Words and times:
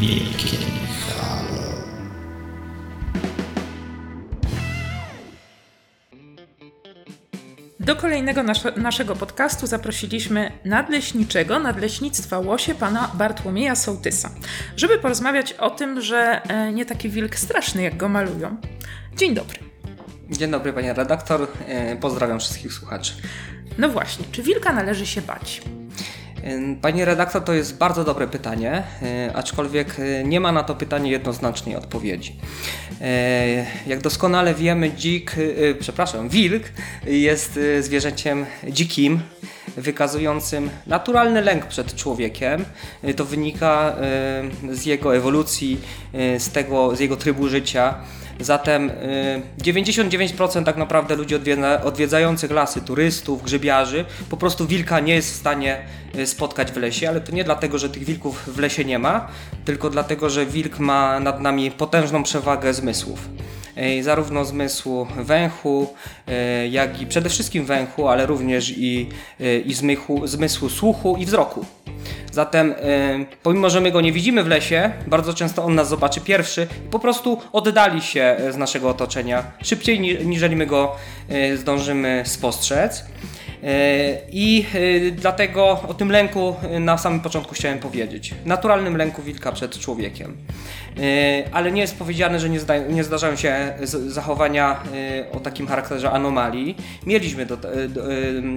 Wielkie 0.00 0.56
Halo. 1.06 1.58
Do 7.80 7.96
kolejnego 7.96 8.42
nasze, 8.42 8.72
naszego 8.76 9.16
podcastu 9.16 9.66
zaprosiliśmy 9.66 10.52
nadleśniczego 10.64 11.58
Nadleśnictwa 11.58 12.38
Łosie, 12.38 12.74
pana 12.74 13.10
Bartłomieja 13.14 13.76
Sołtysa, 13.76 14.30
żeby 14.76 14.98
porozmawiać 14.98 15.52
o 15.52 15.70
tym, 15.70 16.00
że 16.00 16.42
e, 16.42 16.72
nie 16.72 16.86
taki 16.86 17.08
wilk 17.08 17.36
straszny, 17.36 17.82
jak 17.82 17.96
go 17.96 18.08
malują. 18.08 18.56
Dzień 19.16 19.34
dobry. 19.34 19.58
Dzień 20.30 20.50
dobry, 20.50 20.72
panie 20.72 20.94
redaktor. 20.94 21.48
E, 21.66 21.96
Pozdrawiam 21.96 22.38
wszystkich 22.40 22.72
słuchaczy. 22.72 23.12
No 23.78 23.88
właśnie, 23.88 24.24
czy 24.32 24.42
wilka 24.42 24.72
należy 24.72 25.06
się 25.06 25.22
bać? 25.22 25.62
Panie 26.82 27.04
redaktor, 27.04 27.44
to 27.44 27.52
jest 27.52 27.76
bardzo 27.76 28.04
dobre 28.04 28.28
pytanie, 28.28 28.82
e, 29.02 29.32
aczkolwiek 29.36 29.96
e, 29.98 30.24
nie 30.24 30.40
ma 30.40 30.52
na 30.52 30.62
to 30.62 30.74
pytanie 30.74 31.10
jednoznacznej 31.10 31.76
odpowiedzi. 31.76 32.36
E, 33.00 33.66
Jak 33.86 34.00
doskonale 34.00 34.54
wiemy, 34.54 34.90
dzik, 34.90 35.36
przepraszam, 35.80 36.28
wilk 36.28 36.62
jest 37.06 37.58
zwierzęciem 37.80 38.46
dzikim, 38.68 39.20
wykazującym 39.76 40.70
naturalny 40.86 41.42
lęk 41.42 41.66
przed 41.66 41.94
człowiekiem. 41.94 42.64
To 43.16 43.24
wynika 43.24 43.96
z 44.70 44.86
jego 44.86 45.16
ewolucji, 45.16 45.80
z, 46.38 46.48
tego, 46.50 46.96
z 46.96 47.00
jego 47.00 47.16
trybu 47.16 47.48
życia. 47.48 47.94
Zatem 48.40 48.90
y, 48.90 49.42
99% 49.58 50.64
tak 50.64 50.76
naprawdę 50.76 51.16
ludzi 51.16 51.34
odwiedza, 51.34 51.82
odwiedzających 51.84 52.50
lasy, 52.50 52.80
turystów, 52.80 53.42
grzybiarzy, 53.42 54.04
po 54.30 54.36
prostu 54.36 54.66
wilka 54.66 55.00
nie 55.00 55.14
jest 55.14 55.32
w 55.32 55.36
stanie 55.36 55.78
y, 56.14 56.26
spotkać 56.26 56.72
w 56.72 56.76
lesie, 56.76 57.08
ale 57.08 57.20
to 57.20 57.32
nie 57.32 57.44
dlatego, 57.44 57.78
że 57.78 57.90
tych 57.90 58.04
wilków 58.04 58.54
w 58.54 58.58
lesie 58.58 58.84
nie 58.84 58.98
ma, 58.98 59.28
tylko 59.64 59.90
dlatego, 59.90 60.30
że 60.30 60.46
wilk 60.46 60.78
ma 60.78 61.20
nad 61.20 61.40
nami 61.40 61.70
potężną 61.70 62.22
przewagę 62.22 62.74
zmysłów. 62.74 63.28
Y, 63.82 64.02
Zarówno 64.02 64.44
zmysłu 64.44 65.06
węchu, 65.16 65.94
y, 66.64 66.68
jak 66.68 67.00
i 67.00 67.06
przede 67.06 67.28
wszystkim 67.28 67.64
węchu, 67.64 68.08
ale 68.08 68.26
również 68.26 68.70
i, 68.70 69.08
y, 69.40 69.62
i 69.66 69.74
zmychu, 69.74 70.26
zmysłu 70.26 70.68
słuchu 70.68 71.16
i 71.16 71.26
wzroku. 71.26 71.64
Zatem, 72.32 72.74
pomimo 73.42 73.70
że 73.70 73.80
my 73.80 73.90
go 73.90 74.00
nie 74.00 74.12
widzimy 74.12 74.42
w 74.42 74.46
lesie, 74.48 74.92
bardzo 75.06 75.34
często 75.34 75.64
on 75.64 75.74
nas 75.74 75.88
zobaczy 75.88 76.20
pierwszy 76.20 76.66
i 76.86 76.90
po 76.90 76.98
prostu 76.98 77.40
oddali 77.52 78.02
się 78.02 78.36
z 78.50 78.56
naszego 78.56 78.88
otoczenia 78.88 79.44
szybciej 79.62 80.00
ni- 80.00 80.26
niżeli 80.26 80.56
my 80.56 80.66
go 80.66 80.96
zdążymy 81.56 82.22
spostrzec. 82.26 83.04
Y, 83.64 84.18
I 84.32 84.66
y, 84.74 85.12
dlatego 85.16 85.80
o 85.88 85.94
tym 85.94 86.10
lęku 86.10 86.56
y, 86.76 86.80
na 86.80 86.98
samym 86.98 87.20
początku 87.20 87.54
chciałem 87.54 87.78
powiedzieć. 87.78 88.34
Naturalnym 88.44 88.96
lęku 88.96 89.22
wilka 89.22 89.52
przed 89.52 89.78
człowiekiem. 89.78 90.36
Ale 91.52 91.72
nie 91.72 91.80
jest 91.80 91.98
powiedziane, 91.98 92.40
że 92.40 92.48
nie, 92.48 92.60
zda, 92.60 92.78
nie 92.78 93.04
zdarzają 93.04 93.36
się 93.36 93.72
zachowania 94.06 94.82
o 95.32 95.40
takim 95.40 95.66
charakterze 95.66 96.10
anomalii. 96.10 96.76
Mieliśmy 97.06 97.46
do, 97.46 97.56
do, 97.56 97.70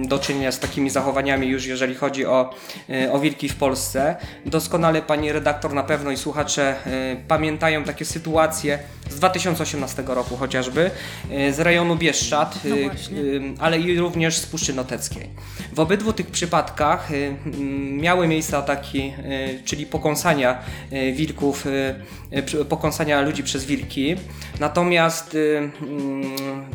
do 0.08 0.18
czynienia 0.18 0.52
z 0.52 0.58
takimi 0.58 0.90
zachowaniami 0.90 1.48
już 1.48 1.66
jeżeli 1.66 1.94
chodzi 1.94 2.26
o, 2.26 2.54
o 3.12 3.18
wilki 3.18 3.48
w 3.48 3.56
Polsce. 3.56 4.16
Doskonale 4.46 5.02
pani 5.02 5.32
redaktor 5.32 5.74
na 5.74 5.82
pewno 5.82 6.10
i 6.10 6.16
słuchacze 6.16 6.74
pamiętają 7.28 7.84
takie 7.84 8.04
sytuacje 8.04 8.78
z 9.12 9.14
2018 9.14 10.02
roku 10.06 10.36
chociażby, 10.36 10.90
y, 11.30 11.52
z 11.52 11.60
rejonu 11.60 11.96
Bieszczad, 11.96 12.58
No 12.64 12.76
właśnie. 12.76 13.18
y, 13.18 13.42
ale 13.58 13.78
i 13.78 13.98
również 13.98 14.38
z 14.38 14.46
Puszczy 14.46 14.72
Noteckiej. 14.74 15.28
W 15.72 15.80
obydwu 15.80 16.12
tych 16.12 16.26
przypadkach 16.26 17.08
miały 17.92 18.28
miejsce 18.28 18.58
ataki, 18.58 19.12
czyli 19.64 19.86
pokąsania 19.86 20.58
wilków, 21.12 21.66
pokąsania 22.68 23.20
ludzi 23.20 23.42
przez 23.42 23.64
wilki. 23.64 24.16
Natomiast 24.60 25.36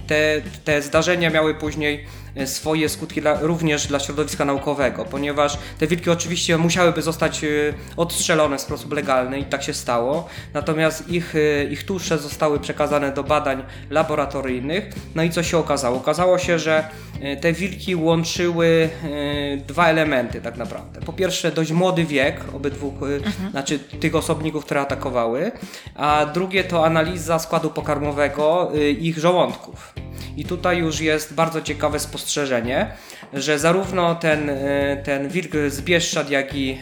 te, 0.08 0.42
te 0.64 0.82
zdarzenia 0.82 1.30
miały 1.30 1.56
później 1.56 2.06
swoje 2.46 2.90
skutki 2.90 3.22
dla, 3.22 3.42
również 3.42 3.88
dla 3.88 4.00
środowiska 4.00 4.46
naukowego, 4.46 5.06
ponieważ 5.06 5.58
te 5.80 5.88
wilki 5.88 6.10
oczywiście 6.10 6.58
musiałyby 6.58 7.02
zostać 7.02 7.44
y, 7.44 7.74
odstrzelone 7.98 8.58
w 8.58 8.62
sposób 8.62 8.94
legalny 8.94 9.40
i 9.40 9.46
tak 9.46 9.64
się 9.64 9.74
stało, 9.74 10.28
natomiast 10.54 11.10
ich, 11.10 11.36
y, 11.36 11.70
ich 11.72 11.86
tusze 11.86 12.18
zostały 12.18 12.60
przekazane 12.60 13.12
do 13.12 13.24
badań 13.24 13.64
laboratoryjnych. 13.90 14.90
No 15.16 15.24
i 15.24 15.30
co 15.30 15.44
się 15.44 15.58
okazało? 15.58 15.98
Okazało 15.98 16.40
się, 16.40 16.60
że 16.60 16.90
te 17.42 17.54
wilki 17.54 17.96
łączyły 17.96 18.90
dwa 19.68 19.88
elementy 19.88 20.42
tak 20.42 20.58
naprawdę. 20.58 21.02
Po 21.02 21.14
pierwsze 21.14 21.52
dość 21.52 21.72
młody 21.72 22.06
wiek 22.06 22.42
obydwu, 22.54 22.94
y, 23.06 23.52
znaczy 23.52 23.80
tych 23.80 24.16
osobników, 24.16 24.66
które 24.66 24.82
atakowały, 24.82 25.52
a 25.96 26.26
drugie 26.34 26.64
to 26.64 26.86
analiza 26.86 27.40
składu 27.40 27.70
pokarmowego 27.70 28.72
ich 29.00 29.18
żołądków. 29.18 29.94
I 30.38 30.46
tutaj 30.46 30.78
już 30.78 31.00
jest 31.00 31.34
bardzo 31.34 31.62
ciekawe 31.62 32.00
spostrzeżenie, 32.00 32.92
że 33.34 33.60
zarówno 33.60 34.16
ten, 34.16 34.50
e, 34.50 34.98
ten 35.04 35.30
wilk 35.30 35.52
z 35.68 35.82
Bieszczad, 35.82 36.30
jak 36.30 36.56
i 36.56 36.72
e, 36.72 36.78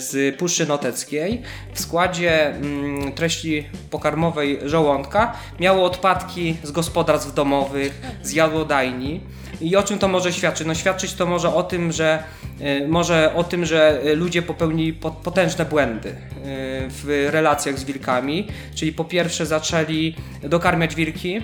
z 0.00 0.36
Puszczy 0.36 0.66
Noteckiej 0.66 1.42
w 1.72 1.80
składzie 1.80 2.46
mm, 2.46 3.12
treści 3.12 3.68
pokarmowej 3.90 4.58
żołądka 4.64 5.36
miało 5.60 5.84
odpadki 5.84 6.56
z 6.62 6.70
gospodarstw 6.70 7.34
domowych, 7.34 8.00
z 8.22 8.32
jadłodajni. 8.32 9.20
I 9.60 9.76
o 9.76 9.82
czym 9.82 9.98
to 9.98 10.08
może 10.08 10.32
świadczyć? 10.32 10.66
No 10.66 10.74
świadczyć 10.74 11.14
to 11.14 11.26
może 11.26 11.54
o 11.54 11.62
tym, 11.62 11.92
że 11.92 12.22
e, 12.60 12.88
może 12.88 13.34
o 13.34 13.44
tym, 13.44 13.66
że 13.66 14.00
ludzie 14.14 14.42
popełnili 14.42 14.92
pot- 14.92 15.16
potężne 15.16 15.64
błędy 15.64 16.14
w 16.88 17.28
relacjach 17.30 17.78
z 17.78 17.84
wilkami, 17.84 18.48
czyli 18.74 18.92
po 18.92 19.04
pierwsze 19.04 19.46
zaczęli 19.46 20.14
dokarmiać 20.42 20.94
wilki, 20.94 21.40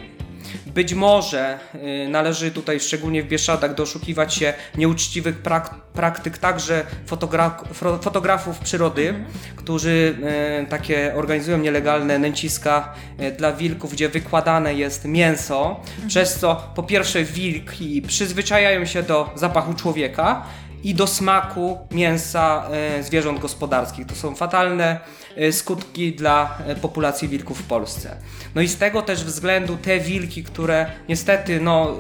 być 0.66 0.94
może 0.94 1.58
y, 1.74 2.08
należy 2.08 2.50
tutaj, 2.50 2.80
szczególnie 2.80 3.22
w 3.22 3.28
Bieszczadach, 3.28 3.74
doszukiwać 3.74 4.34
się 4.34 4.54
nieuczciwych 4.76 5.38
prak 5.38 5.74
praktyk 5.96 6.38
także 6.38 6.84
fotogra 7.06 7.58
fotografów 8.00 8.58
przyrody, 8.58 9.14
którzy 9.56 10.16
y, 10.62 10.66
takie 10.66 11.14
organizują 11.14 11.58
nielegalne 11.58 12.18
nęciska 12.18 12.94
y, 13.20 13.32
dla 13.32 13.52
wilków, 13.52 13.92
gdzie 13.92 14.08
wykładane 14.08 14.74
jest 14.74 15.04
mięso, 15.04 15.80
przez 16.08 16.38
co 16.38 16.70
po 16.74 16.82
pierwsze 16.82 17.24
wilki 17.24 18.02
przyzwyczajają 18.02 18.84
się 18.84 19.02
do 19.02 19.30
zapachu 19.34 19.74
człowieka, 19.74 20.46
i 20.86 20.94
do 20.94 21.06
smaku 21.06 21.78
mięsa 21.90 22.68
e, 22.70 23.02
zwierząt 23.02 23.40
gospodarskich. 23.40 24.06
To 24.06 24.14
są 24.14 24.34
fatalne 24.34 25.00
e, 25.36 25.52
skutki 25.52 26.12
dla 26.12 26.58
e, 26.66 26.76
populacji 26.76 27.28
wilków 27.28 27.58
w 27.58 27.62
Polsce. 27.62 28.16
No 28.54 28.62
i 28.62 28.68
z 28.68 28.78
tego 28.78 29.02
też 29.02 29.24
względu 29.24 29.76
te 29.76 30.00
wilki, 30.00 30.44
które 30.44 30.86
niestety 31.08 31.60
no, 31.60 31.96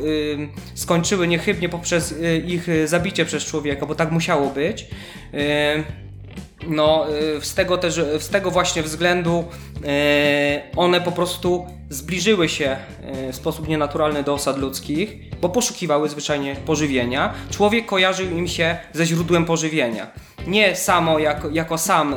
skończyły 0.74 1.28
niechybnie 1.28 1.68
poprzez 1.68 2.14
ich 2.46 2.66
zabicie 2.84 3.24
przez 3.24 3.44
człowieka, 3.44 3.86
bo 3.86 3.94
tak 3.94 4.10
musiało 4.10 4.50
być. 4.50 4.86
No, 6.68 7.06
y, 7.38 7.40
z 7.40 7.54
tego 7.54 7.78
też, 7.78 7.94
z 8.18 8.28
tego 8.28 8.50
właśnie 8.50 8.82
względu 8.82 9.44
y, 9.76 10.76
one 10.76 11.00
po 11.00 11.12
prostu 11.12 11.66
zbliżyły 11.90 12.48
się 12.48 12.76
y, 13.28 13.32
w 13.32 13.36
sposób 13.36 13.68
nienaturalny 13.68 14.22
do 14.22 14.34
osad 14.34 14.58
ludzkich, 14.58 15.16
bo 15.40 15.48
poszukiwały 15.48 16.08
zwyczajnie 16.08 16.56
pożywienia. 16.66 17.34
Człowiek 17.50 17.86
kojarzył 17.86 18.30
im 18.30 18.48
się 18.48 18.76
ze 18.92 19.06
źródłem 19.06 19.44
pożywienia. 19.44 20.10
Nie 20.46 20.76
samo 20.76 21.18
jako, 21.18 21.50
jako 21.50 21.78
sam 21.78 22.14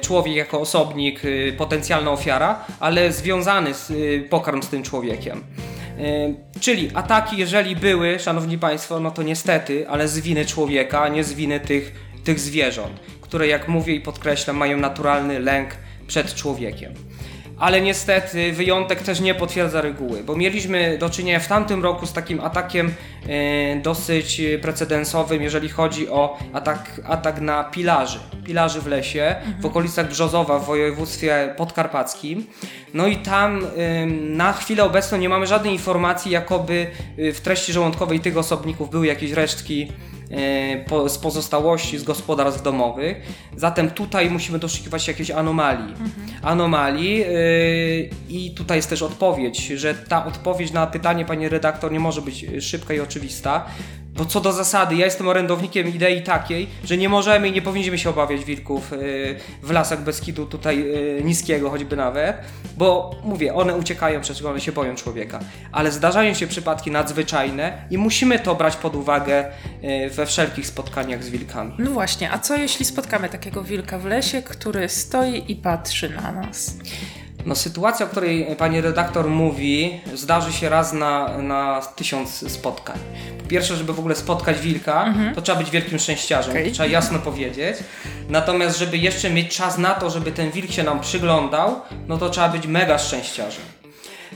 człowiek, 0.00 0.36
jako 0.36 0.60
osobnik, 0.60 1.22
potencjalna 1.58 2.10
ofiara, 2.10 2.64
ale 2.80 3.12
związany 3.12 3.74
z, 3.74 3.92
pokarm 4.30 4.62
z 4.62 4.68
tym 4.68 4.82
człowiekiem. 4.82 5.44
Czyli 6.60 6.90
ataki, 6.94 7.36
jeżeli 7.38 7.76
były, 7.76 8.18
szanowni 8.18 8.58
państwo, 8.58 9.00
no 9.00 9.10
to 9.10 9.22
niestety, 9.22 9.88
ale 9.88 10.08
z 10.08 10.20
winy 10.20 10.46
człowieka, 10.46 11.02
a 11.02 11.08
nie 11.08 11.24
z 11.24 11.32
winy 11.32 11.60
tych, 11.60 11.92
tych 12.24 12.40
zwierząt, 12.40 13.00
które, 13.32 13.46
jak 13.46 13.68
mówię 13.68 13.94
i 13.94 14.00
podkreślam, 14.00 14.56
mają 14.56 14.76
naturalny 14.76 15.40
lęk 15.40 15.70
przed 16.06 16.34
człowiekiem. 16.34 16.94
Ale 17.58 17.80
niestety 17.80 18.52
wyjątek 18.52 19.02
też 19.02 19.20
nie 19.20 19.34
potwierdza 19.34 19.80
reguły, 19.80 20.22
bo 20.22 20.36
mieliśmy 20.36 20.98
do 20.98 21.10
czynienia 21.10 21.40
w 21.40 21.48
tamtym 21.48 21.82
roku 21.82 22.06
z 22.06 22.12
takim 22.12 22.40
atakiem 22.40 22.94
e, 23.28 23.76
dosyć 23.76 24.40
e, 24.40 24.58
precedensowym, 24.58 25.42
jeżeli 25.42 25.68
chodzi 25.68 26.08
o 26.08 26.38
atak, 26.52 27.00
atak 27.04 27.40
na 27.40 27.64
pilarzy. 27.64 28.18
Pilarzy 28.44 28.80
w 28.80 28.86
lesie, 28.86 29.36
w 29.60 29.66
okolicach 29.66 30.08
Brzozowa 30.08 30.58
w 30.58 30.66
województwie 30.66 31.54
podkarpackim. 31.56 32.46
No 32.94 33.06
i 33.06 33.16
tam 33.16 33.66
na 34.20 34.52
chwilę 34.52 34.84
obecną 34.84 35.18
nie 35.18 35.28
mamy 35.28 35.46
żadnej 35.46 35.72
informacji, 35.72 36.32
jakoby 36.32 36.86
y, 37.18 37.32
w 37.32 37.40
treści 37.40 37.72
żołądkowej 37.72 38.20
tych 38.20 38.36
osobników 38.36 38.90
były 38.90 39.06
jakieś 39.06 39.30
resztki 39.30 39.92
po, 40.86 41.08
z 41.08 41.18
pozostałości 41.18 41.98
z 41.98 42.04
gospodarstw 42.04 42.62
domowych. 42.62 43.16
Zatem 43.56 43.90
tutaj 43.90 44.30
musimy 44.30 44.58
doszukiwać 44.58 45.02
się 45.02 45.12
jakiejś 45.12 45.30
anomalii. 45.30 45.94
Anomalii 46.42 47.24
y, 47.24 48.10
i 48.28 48.54
tutaj 48.54 48.78
jest 48.78 48.90
też 48.90 49.02
odpowiedź, 49.02 49.66
że 49.66 49.94
ta 49.94 50.26
odpowiedź 50.26 50.72
na 50.72 50.86
pytanie 50.86 51.24
pani 51.24 51.48
redaktor 51.48 51.92
nie 51.92 52.00
może 52.00 52.22
być 52.22 52.46
szybka 52.60 52.94
i 52.94 53.00
oczywista. 53.00 53.66
Bo 54.16 54.24
co 54.24 54.40
do 54.40 54.52
zasady, 54.52 54.96
ja 54.96 55.04
jestem 55.04 55.28
orędownikiem 55.28 55.88
idei 55.88 56.22
takiej, 56.22 56.68
że 56.84 56.96
nie 56.96 57.08
możemy 57.08 57.48
i 57.48 57.52
nie 57.52 57.62
powinniśmy 57.62 57.98
się 57.98 58.10
obawiać 58.10 58.44
wilków 58.44 58.92
y, 58.92 59.36
w 59.62 59.70
lasach 59.70 60.02
Beskidu 60.02 60.46
tutaj 60.46 60.80
y, 61.18 61.22
niskiego 61.24 61.70
choćby 61.70 61.96
nawet, 61.96 62.36
bo 62.76 63.10
mówię, 63.24 63.54
one 63.54 63.76
uciekają 63.76 64.20
przed 64.20 64.36
czym 64.36 64.46
one 64.46 64.60
się 64.60 64.72
boją 64.72 64.94
człowieka. 64.94 65.40
Ale 65.72 65.92
zdarzają 65.92 66.34
się 66.34 66.46
przypadki 66.46 66.90
nadzwyczajne 66.90 67.86
i 67.90 67.98
musimy 67.98 68.38
to 68.38 68.54
brać 68.54 68.76
pod 68.76 68.96
uwagę 68.96 69.44
y, 69.84 70.10
we 70.10 70.26
wszelkich 70.26 70.66
spotkaniach 70.66 71.24
z 71.24 71.30
wilkami. 71.30 71.72
No 71.78 71.90
właśnie, 71.90 72.32
a 72.32 72.38
co 72.38 72.56
jeśli 72.56 72.84
spotkamy 72.84 73.28
takiego 73.28 73.62
wilka 73.62 73.98
w 73.98 74.04
lesie, 74.04 74.42
który 74.42 74.88
stoi 74.88 75.52
i 75.52 75.56
patrzy 75.56 76.10
na 76.10 76.32
nas? 76.32 76.76
No 77.46 77.54
sytuacja, 77.54 78.06
o 78.06 78.08
której 78.08 78.56
pani 78.58 78.80
redaktor 78.80 79.28
mówi, 79.28 80.00
zdarzy 80.14 80.52
się 80.52 80.68
raz 80.68 80.92
na, 80.92 81.38
na 81.38 81.80
tysiąc 81.96 82.52
spotkań. 82.52 82.98
Po 83.42 83.48
pierwsze, 83.48 83.76
żeby 83.76 83.92
w 83.92 83.98
ogóle 83.98 84.14
spotkać 84.14 84.60
wilka, 84.60 85.14
to 85.34 85.42
trzeba 85.42 85.58
być 85.58 85.70
wielkim 85.70 85.98
szczęściarzem, 85.98 86.54
to 86.64 86.70
trzeba 86.70 86.86
jasno 86.88 87.18
powiedzieć. 87.18 87.76
Natomiast, 88.28 88.78
żeby 88.78 88.98
jeszcze 88.98 89.30
mieć 89.30 89.56
czas 89.56 89.78
na 89.78 89.90
to, 89.94 90.10
żeby 90.10 90.32
ten 90.32 90.50
wilk 90.50 90.70
się 90.70 90.82
nam 90.82 91.00
przyglądał, 91.00 91.80
no 92.08 92.18
to 92.18 92.30
trzeba 92.30 92.48
być 92.48 92.66
mega 92.66 92.98
szczęściarzem. 92.98 93.64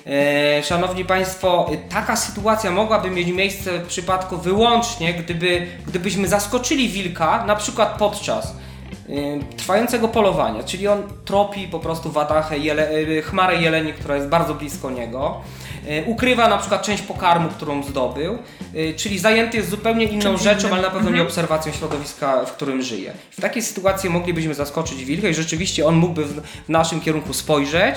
E, 0.06 0.62
Szanowni 0.62 1.04
Państwo, 1.04 1.70
taka 1.88 2.16
sytuacja 2.16 2.70
mogłaby 2.70 3.10
mieć 3.10 3.28
miejsce 3.28 3.78
w 3.78 3.86
przypadku 3.86 4.36
wyłącznie, 4.36 5.14
gdyby, 5.14 5.66
gdybyśmy 5.86 6.28
zaskoczyli 6.28 6.88
wilka, 6.88 7.44
na 7.46 7.56
przykład 7.56 7.96
podczas 7.98 8.52
trwającego 9.56 10.08
polowania, 10.08 10.62
czyli 10.62 10.88
on 10.88 11.02
tropi 11.24 11.68
po 11.68 11.78
prostu 11.80 12.10
watachę, 12.12 12.58
jele, 12.58 12.90
e, 12.90 13.22
chmarę 13.22 13.56
jeleni, 13.56 13.92
która 13.92 14.16
jest 14.16 14.28
bardzo 14.28 14.54
blisko 14.54 14.90
niego, 14.90 15.40
e, 15.88 16.04
ukrywa 16.04 16.48
na 16.48 16.58
przykład 16.58 16.82
część 16.82 17.02
pokarmu, 17.02 17.48
którą 17.48 17.82
zdobył, 17.82 18.38
czyli 18.96 19.18
zajęty 19.18 19.56
jest 19.56 19.70
zupełnie 19.70 20.04
inną 20.04 20.22
Czymś 20.22 20.42
rzeczą, 20.42 20.68
ale 20.72 20.82
na 20.82 20.90
pewno 20.90 21.10
nie 21.10 21.22
obserwacją 21.22 21.72
środowiska, 21.72 22.44
w 22.44 22.52
którym 22.52 22.82
żyje. 22.82 23.12
W 23.30 23.40
takiej 23.40 23.62
sytuacji 23.62 24.10
moglibyśmy 24.10 24.54
zaskoczyć 24.54 25.04
wilka 25.04 25.28
i 25.28 25.34
rzeczywiście 25.34 25.86
on 25.86 25.94
mógłby 25.94 26.24
w, 26.24 26.42
naszym 26.68 27.00
kierunku 27.00 27.32
spojrzeć 27.32 27.96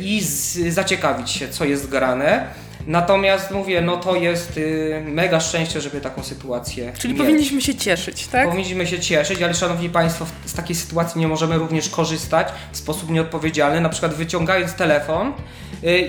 i 0.00 0.20
zaciekawić 0.68 1.30
się, 1.30 1.48
co 1.48 1.64
jest 1.64 1.88
grane. 1.88 2.46
Natomiast 2.86 3.50
mówię, 3.50 3.80
no 3.80 3.96
to 3.96 4.16
jest 4.16 4.56
y, 4.56 5.02
mega 5.06 5.40
szczęście, 5.40 5.80
żeby 5.80 6.00
taką 6.00 6.22
sytuację 6.22 6.92
Czyli 6.98 7.14
mieć. 7.14 7.22
powinniśmy 7.22 7.62
się 7.62 7.74
cieszyć, 7.74 8.26
tak? 8.26 8.48
Powinniśmy 8.48 8.86
się 8.86 9.00
cieszyć, 9.00 9.42
ale 9.42 9.54
szanowni 9.54 9.90
Państwo, 9.90 10.26
z 10.44 10.54
takiej 10.54 10.76
sytuacji 10.76 11.20
nie 11.20 11.28
możemy 11.28 11.58
również 11.58 11.88
korzystać 11.88 12.48
w 12.72 12.76
sposób 12.76 13.10
nieodpowiedzialny, 13.10 13.80
na 13.80 13.88
przykład 13.88 14.14
wyciągając 14.14 14.74
telefon 14.74 15.32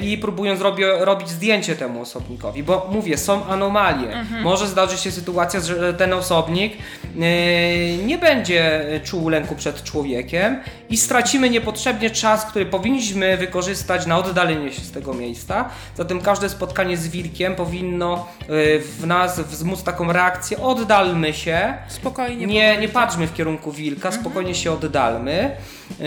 i 0.04 0.18
próbując 0.18 0.62
robi, 0.62 0.84
robić 1.00 1.30
zdjęcie 1.30 1.76
temu 1.76 2.02
osobnikowi, 2.02 2.64
bo 2.64 2.88
mówię, 2.92 3.18
są 3.18 3.46
anomalie. 3.46 4.26
Może 4.44 4.68
zdarzyć 4.68 5.00
się 5.00 5.12
sytuacja, 5.12 5.60
że 5.60 5.94
ten 5.94 6.14
osobnik 6.14 6.74
y, 6.74 7.98
nie 8.06 8.18
będzie 8.18 8.86
czuł 9.04 9.30
lęku 9.30 9.56
przed 9.56 9.84
człowiekiem 9.84 10.60
i 10.90 10.98
stracimy 10.98 11.50
niepotrzebnie 11.50 12.10
czas, 12.10 12.46
który 12.46 12.66
powinniśmy 12.66 13.38
wykorzystać 13.38 14.06
na 14.06 14.18
oddalenie 14.18 14.72
się 14.72 14.82
z 14.82 14.92
tego 14.92 15.14
miejsca. 15.14 15.70
Zatem 15.96 16.22
każde 16.22 16.50
spotkanie 16.50 16.98
z 16.98 17.08
wilkiem 17.08 17.56
powinno 17.56 18.28
y, 18.42 18.46
w 19.00 19.08
nas 19.08 19.40
wzmóc 19.40 19.84
taką 19.84 20.12
reakcję, 20.14 20.58
oddalmy 20.62 21.34
się, 21.34 21.74
Spokojnie. 21.88 22.46
nie, 22.46 22.78
nie 22.78 22.90
patrzmy 22.90 23.28
w 23.28 23.34
kierunku 23.34 23.72
wilka, 23.72 24.12
spokojnie 24.12 24.56
się 24.56 24.72
oddalmy. 24.72 25.52
Yy, 25.90 26.06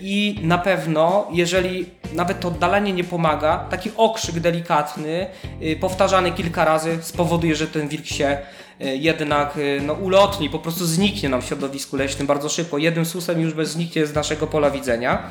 I 0.00 0.40
na 0.42 0.58
pewno, 0.58 1.28
jeżeli 1.32 1.86
nawet 2.12 2.40
to 2.40 2.48
oddalenie 2.48 2.92
nie 2.92 3.04
pomaga, 3.04 3.58
taki 3.70 3.90
okrzyk 3.96 4.40
delikatny, 4.40 5.26
yy, 5.60 5.76
powtarzany 5.76 6.32
kilka 6.32 6.64
razy, 6.64 6.98
spowoduje, 7.00 7.54
że 7.54 7.66
ten 7.66 7.88
wilk 7.88 8.06
się 8.06 8.38
yy, 8.78 8.96
jednak 8.96 9.58
no, 9.82 9.92
ulotni, 9.92 10.50
po 10.50 10.58
prostu 10.58 10.86
zniknie 10.86 11.28
nam 11.28 11.42
w 11.42 11.44
środowisku 11.44 11.96
leśnym 11.96 12.26
bardzo 12.26 12.48
szybko. 12.48 12.78
Jednym 12.78 13.06
susem 13.06 13.40
już 13.40 13.54
bez 13.54 13.70
zniknie 13.70 14.06
z 14.06 14.14
naszego 14.14 14.46
pola 14.46 14.70
widzenia. 14.70 15.22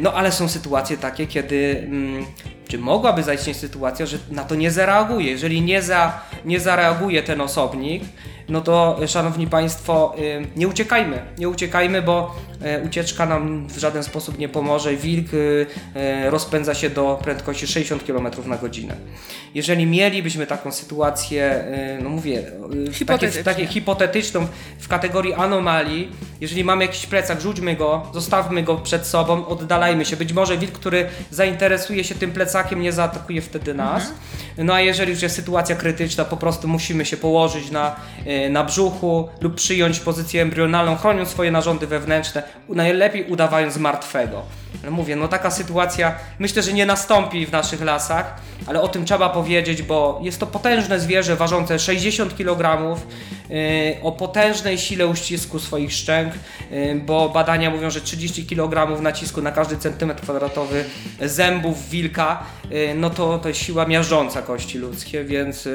No 0.00 0.12
ale 0.12 0.32
są 0.32 0.48
sytuacje 0.48 0.96
takie, 0.96 1.26
kiedy 1.26 1.84
mm, 1.86 2.26
czy 2.70 2.78
mogłaby 2.78 3.22
zaistnieć 3.22 3.56
sytuacja, 3.56 4.06
że 4.06 4.18
na 4.30 4.44
to 4.44 4.54
nie 4.54 4.70
zareaguje. 4.70 5.30
Jeżeli 5.30 5.62
nie, 5.62 5.82
za, 5.82 6.20
nie 6.44 6.60
zareaguje 6.60 7.22
ten 7.22 7.40
osobnik, 7.40 8.02
no 8.50 8.60
to 8.60 8.98
y, 9.02 9.08
szanowni 9.08 9.46
Państwo, 9.46 10.14
y, 10.18 10.46
nie 10.56 10.68
uciekajmy, 10.68 11.22
nie 11.38 11.48
uciekajmy, 11.48 12.02
bo 12.02 12.36
y, 12.80 12.86
ucieczka 12.86 13.26
nam 13.26 13.66
w 13.68 13.78
żaden 13.78 14.02
sposób 14.02 14.38
nie 14.38 14.48
pomoże. 14.48 14.96
Wilk 14.96 15.26
rozpędza 16.30 16.74
się 16.74 16.90
do 16.90 17.18
prędkości 17.22 17.66
60 17.66 18.06
km 18.06 18.28
na 18.46 18.56
godzinę. 18.56 18.96
Jeżeli 19.54 19.86
mielibyśmy 19.86 20.46
taką 20.46 20.72
sytuację, 20.72 21.64
no 22.02 22.08
mówię, 22.10 22.42
takie, 23.06 23.30
takie 23.30 23.66
hipotetyczną 23.66 24.46
w 24.78 24.88
kategorii 24.88 25.34
anomalii, 25.34 26.12
jeżeli 26.40 26.64
mamy 26.64 26.84
jakiś 26.84 27.06
plecak, 27.06 27.40
rzućmy 27.40 27.76
go, 27.76 28.06
zostawmy 28.14 28.62
go 28.62 28.76
przed 28.76 29.06
sobą, 29.06 29.46
oddalajmy 29.46 30.04
się. 30.04 30.16
Być 30.16 30.32
może 30.32 30.58
wilk, 30.58 30.72
który 30.72 31.06
zainteresuje 31.30 32.04
się 32.04 32.14
tym 32.14 32.32
plecakiem, 32.32 32.59
nie 32.76 32.92
zaatakuje 32.92 33.42
wtedy 33.42 33.74
nas. 33.74 34.12
No 34.58 34.74
a 34.74 34.80
jeżeli 34.80 35.12
już 35.12 35.22
jest 35.22 35.36
sytuacja 35.36 35.76
krytyczna, 35.76 36.24
po 36.24 36.36
prostu 36.36 36.68
musimy 36.68 37.06
się 37.06 37.16
położyć 37.16 37.70
na, 37.70 37.96
y, 38.26 38.50
na 38.50 38.64
brzuchu 38.64 39.28
lub 39.40 39.54
przyjąć 39.54 40.00
pozycję 40.00 40.42
embrionalną, 40.42 40.96
chroniąc 40.96 41.28
swoje 41.28 41.50
narządy 41.50 41.86
wewnętrzne, 41.86 42.42
najlepiej 42.68 43.24
udawając 43.24 43.76
martwego. 43.76 44.42
Ale 44.82 44.90
mówię, 44.90 45.16
no 45.16 45.28
taka 45.28 45.50
sytuacja 45.50 46.14
myślę, 46.38 46.62
że 46.62 46.72
nie 46.72 46.86
nastąpi 46.86 47.46
w 47.46 47.52
naszych 47.52 47.82
lasach, 47.82 48.40
ale 48.66 48.82
o 48.82 48.88
tym 48.88 49.04
trzeba 49.04 49.28
powiedzieć, 49.28 49.82
bo 49.82 50.20
jest 50.22 50.40
to 50.40 50.46
potężne 50.46 51.00
zwierzę 51.00 51.36
ważące 51.36 51.78
60 51.78 52.36
kg, 52.36 52.96
yy, 53.48 53.56
o 54.02 54.12
potężnej 54.12 54.78
sile 54.78 55.06
uścisku 55.06 55.58
swoich 55.58 55.92
szczęk, 55.92 56.34
yy, 56.70 57.02
bo 57.06 57.28
badania 57.28 57.70
mówią, 57.70 57.90
że 57.90 58.00
30 58.00 58.46
kg 58.46 59.02
nacisku 59.02 59.42
na 59.42 59.52
każdy 59.52 59.76
centymetr 59.76 60.22
kwadratowy 60.22 60.84
zębów 61.20 61.90
wilka, 61.90 62.42
yy, 62.70 62.94
no 62.94 63.10
to, 63.10 63.38
to 63.38 63.48
jest 63.48 63.60
siła 63.60 63.86
miażdżąca 63.86 64.42
kości 64.42 64.78
ludzkie, 64.78 65.24
więc, 65.24 65.68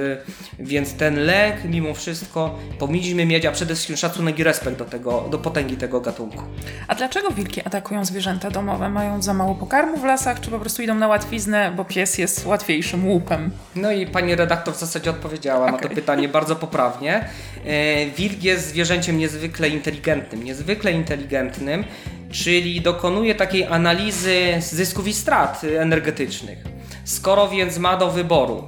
więc 0.59 0.93
ten 0.93 1.19
lek 1.19 1.63
mimo 1.63 1.93
wszystko 1.93 2.59
powinniśmy 2.79 3.25
mieć, 3.25 3.45
a 3.45 3.51
przede 3.51 3.73
wszystkim 3.73 3.97
szacunek 3.97 4.39
i 4.39 4.43
respekt 4.43 4.77
do, 4.77 4.85
tego, 4.85 5.27
do 5.31 5.37
potęgi 5.37 5.77
tego 5.77 6.01
gatunku. 6.01 6.43
A 6.87 6.95
dlaczego 6.95 7.31
wilki 7.31 7.61
atakują 7.61 8.05
zwierzęta 8.05 8.51
domowe? 8.51 8.84
Mają 8.89 9.21
za 9.21 9.33
mało 9.33 9.55
pokarmu 9.55 9.97
w 9.97 10.03
lasach, 10.03 10.39
czy 10.39 10.51
po 10.51 10.59
prostu 10.59 10.81
idą 10.81 10.95
na 10.95 11.07
łatwiznę, 11.07 11.73
bo 11.75 11.85
pies 11.85 12.17
jest 12.17 12.45
łatwiejszym 12.45 13.07
łupem? 13.07 13.51
No 13.75 13.91
i 13.91 14.07
pani 14.07 14.35
redaktor 14.35 14.73
w 14.73 14.79
zasadzie 14.79 15.09
odpowiedziała 15.09 15.71
na 15.71 15.77
to 15.77 15.89
pytanie 15.89 16.29
bardzo 16.29 16.55
poprawnie. 16.55 17.25
E, 17.65 18.05
Wilk 18.05 18.43
jest 18.43 18.67
zwierzęciem 18.67 19.17
niezwykle 19.17 19.69
inteligentnym, 19.69 20.43
niezwykle 20.43 20.91
inteligentnym, 20.91 21.83
czyli 22.31 22.81
dokonuje 22.81 23.35
takiej 23.35 23.65
analizy 23.65 24.37
zysków 24.59 25.07
i 25.07 25.13
strat 25.13 25.61
energetycznych. 25.79 26.57
Skoro 27.03 27.47
więc 27.47 27.77
ma 27.77 27.97
do 27.97 28.11
wyboru 28.11 28.57
e, 28.57 28.67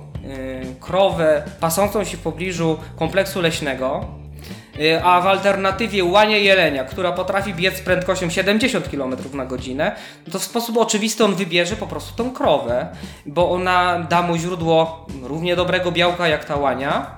krowę 0.80 1.44
pasącą 1.60 2.04
się 2.04 2.18
w 2.18 2.20
pobliżu 2.20 2.78
kompleksu 2.96 3.42
leśnego, 3.42 4.06
a 5.04 5.22
w 5.22 5.28
alternatywie 5.28 6.04
łanie 6.04 6.40
jelenia, 6.40 6.84
która 6.84 7.12
potrafi 7.12 7.54
biec 7.54 7.78
z 7.78 7.82
prędkością 7.82 8.30
70 8.30 8.90
km 8.90 9.16
na 9.34 9.46
godzinę, 9.46 9.92
to 10.32 10.40
w 10.40 10.44
sposób 10.44 10.78
oczywisty 10.78 11.26
on 11.26 11.36
wybierze 11.36 11.76
po 11.76 11.88
prostu 11.88 12.24
tą 12.24 12.32
krowę, 12.32 12.88
bo 13.26 13.52
ona 13.52 14.00
da 14.10 14.22
mu 14.22 14.38
źródło 14.38 15.08
równie 15.24 15.56
dobrego 15.56 15.92
białka 15.92 16.28
jak 16.28 16.46
ta 16.46 16.56
łania, 16.56 17.12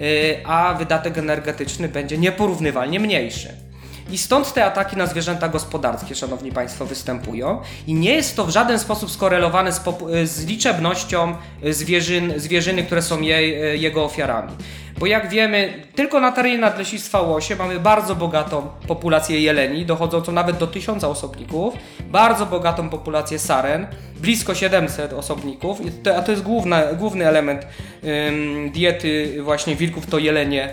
y, 0.00 0.40
a 0.44 0.74
wydatek 0.74 1.18
energetyczny 1.18 1.88
będzie 1.88 2.18
nieporównywalnie 2.18 3.00
mniejszy. 3.00 3.68
I 4.10 4.18
stąd 4.18 4.52
te 4.52 4.64
ataki 4.64 4.96
na 4.96 5.06
zwierzęta 5.06 5.48
gospodarskie, 5.48 6.14
szanowni 6.14 6.52
państwo, 6.52 6.86
występują. 6.86 7.60
I 7.86 7.94
nie 7.94 8.14
jest 8.14 8.36
to 8.36 8.44
w 8.44 8.50
żaden 8.50 8.78
sposób 8.78 9.10
skorelowane 9.10 9.72
z, 9.72 9.80
z 10.24 10.44
liczebnością 10.44 11.34
zwierzyn, 11.70 12.32
zwierzyny, 12.36 12.82
które 12.82 13.02
są 13.02 13.20
jej, 13.20 13.80
jego 13.80 14.04
ofiarami. 14.04 14.52
Bo 14.98 15.06
jak 15.06 15.28
wiemy, 15.28 15.72
tylko 15.94 16.20
na 16.20 16.32
terenie 16.32 16.58
Nadleśnictwa 16.58 17.20
Łosie 17.20 17.56
mamy 17.56 17.80
bardzo 17.80 18.14
bogatą 18.14 18.68
populację 18.86 19.40
jeleni, 19.40 19.86
dochodzącą 19.86 20.32
nawet 20.32 20.56
do 20.56 20.66
1000 20.66 21.04
osobników, 21.04 21.74
bardzo 22.00 22.46
bogatą 22.46 22.90
populację 22.90 23.38
saren, 23.38 23.86
blisko 24.16 24.54
700 24.54 25.12
osobników, 25.12 25.78
a 26.16 26.22
to 26.22 26.30
jest 26.30 26.42
główna, 26.42 26.82
główny 26.92 27.26
element 27.26 27.66
ym, 28.04 28.70
diety 28.70 29.42
właśnie 29.42 29.76
wilków, 29.76 30.06
to 30.06 30.18
jelenie, 30.18 30.68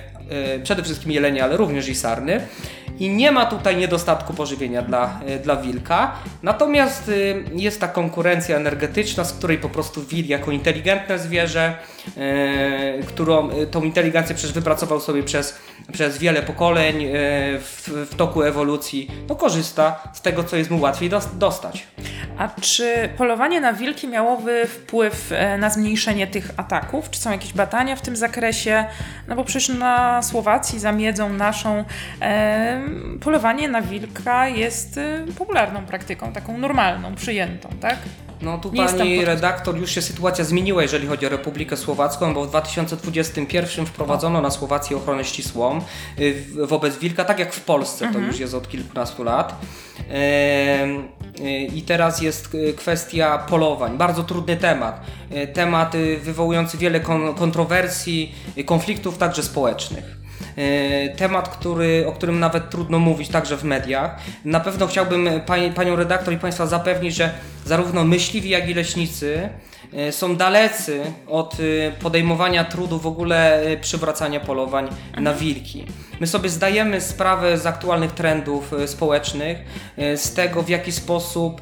y, 0.55 0.59
przede 0.63 0.83
wszystkim 0.83 1.11
jelenie, 1.11 1.43
ale 1.43 1.57
również 1.57 1.89
i 1.89 1.95
sarny. 1.95 2.41
I 2.99 3.09
nie 3.09 3.31
ma 3.31 3.45
tutaj 3.45 3.77
niedostatku 3.77 4.33
pożywienia 4.33 4.81
dla, 4.81 5.19
y, 5.29 5.39
dla 5.39 5.55
wilka. 5.55 6.11
Natomiast 6.43 7.09
y, 7.09 7.43
jest 7.55 7.79
ta 7.81 7.87
konkurencja 7.87 8.57
energetyczna, 8.57 9.23
z 9.23 9.33
której 9.33 9.57
po 9.57 9.69
prostu 9.69 10.03
wilk 10.05 10.27
jako 10.27 10.51
inteligentne 10.51 11.19
zwierzę, 11.19 11.73
y, 12.17 13.03
którą 13.05 13.51
y, 13.51 13.67
tą 13.67 13.83
inteligencję 13.83 14.35
przecież 14.35 14.53
wypracował 14.53 14.99
sobie 14.99 15.23
przez, 15.23 15.57
przez 15.93 16.17
wiele 16.17 16.41
pokoleń 16.43 17.05
w, 17.59 18.07
w 18.11 18.15
toku 18.15 18.43
ewolucji, 18.43 19.11
no 19.29 19.35
korzysta 19.35 19.99
z 20.13 20.21
tego, 20.21 20.43
co 20.43 20.55
jest 20.55 20.71
mu 20.71 20.79
łatwiej 20.81 21.09
dos- 21.09 21.37
dostać. 21.37 21.87
A 22.37 22.49
czy 22.61 23.09
polowanie 23.17 23.61
na 23.61 23.73
wilki 23.73 24.07
miałoby 24.07 24.67
wpływ 24.67 25.31
e, 25.31 25.57
na 25.57 25.69
zmniejszenie 25.69 26.27
tych 26.27 26.51
ataków? 26.57 27.09
Czy 27.09 27.19
są 27.19 27.31
jakieś 27.31 27.53
badania 27.53 27.95
w 27.95 28.01
tym 28.01 28.15
zakresie? 28.15 28.85
No 29.27 29.35
bo 29.35 29.43
przecież 29.43 29.69
na 29.69 30.21
Słowacji, 30.21 30.79
za 30.79 30.91
miedzą 30.91 31.29
naszą, 31.29 31.83
e, 32.21 32.81
polowanie 33.19 33.67
na 33.67 33.81
wilka 33.81 34.47
jest 34.47 34.97
e, 34.97 35.25
popularną 35.37 35.85
praktyką, 35.85 36.31
taką 36.31 36.57
normalną, 36.57 37.15
przyjętą, 37.15 37.69
tak? 37.81 37.97
No 38.41 38.57
tu 38.57 38.71
Nie 38.71 38.85
pani 38.85 39.25
redaktor, 39.25 39.77
już 39.77 39.91
się 39.91 40.01
sytuacja 40.01 40.43
zmieniła, 40.43 40.81
jeżeli 40.81 41.07
chodzi 41.07 41.25
o 41.25 41.29
Republikę 41.29 41.77
Słowacką, 41.77 42.33
bo 42.33 42.45
w 42.45 42.49
2021 42.49 43.85
wprowadzono 43.85 44.41
na 44.41 44.49
Słowację 44.49 44.97
ochronę 44.97 45.23
ścisłą 45.25 45.81
y, 46.19 46.43
wobec 46.67 46.97
wilka, 46.97 47.25
tak 47.25 47.39
jak 47.39 47.53
w 47.53 47.61
Polsce, 47.61 48.09
to 48.13 48.19
już 48.19 48.39
jest 48.39 48.53
od 48.53 48.69
kilkunastu 48.69 49.23
lat. 49.23 49.61
Y, 51.39 51.65
I 51.75 51.81
teraz 51.81 52.21
jest 52.21 52.55
y, 52.55 52.73
kwestia 52.73 53.37
polowań. 53.37 53.97
Bardzo 53.97 54.23
trudny 54.23 54.57
temat. 54.57 55.01
Y, 55.31 55.47
Temat 55.47 55.95
y, 55.95 56.17
wywołujący 56.17 56.77
wiele 56.77 56.99
kon- 56.99 57.33
kontrowersji, 57.35 58.35
y, 58.57 58.63
konfliktów 58.63 59.17
także 59.17 59.43
społecznych. 59.43 60.24
E, 60.57 61.09
Temat, 61.09 61.49
który, 61.49 62.07
o 62.07 62.11
którym 62.11 62.39
nawet 62.39 62.69
trudno 62.69 62.99
mówić 62.99 63.29
także 63.29 63.57
w 63.57 63.63
mediach. 63.63 64.15
Na 64.45 64.59
pewno 64.59 64.87
chciałbym 64.87 65.29
pani, 65.45 65.71
panią 65.71 65.95
redaktor 65.95 66.33
i 66.33 66.37
państwa 66.37 66.67
zapewnić, 66.67 67.15
że 67.15 67.31
zarówno 67.65 68.03
myśliwi, 68.03 68.49
jak 68.49 68.69
i 68.69 68.73
leśnicy 68.73 69.49
e, 69.93 70.11
są 70.11 70.35
dalecy 70.35 71.01
od 71.27 71.53
e, 71.53 71.91
podejmowania 71.91 72.63
trudu 72.63 72.99
w 72.99 73.07
ogóle 73.07 73.61
przywracania 73.81 74.39
polowań 74.39 74.87
na 75.17 75.33
wilki. 75.33 75.85
My 76.19 76.27
sobie 76.27 76.49
zdajemy 76.49 77.01
sprawę 77.01 77.57
z 77.57 77.65
aktualnych 77.65 78.11
trendów 78.11 78.71
społecznych, 78.85 79.57
z 79.97 80.33
tego 80.33 80.63
w 80.63 80.69
jaki 80.69 80.91
sposób 80.91 81.61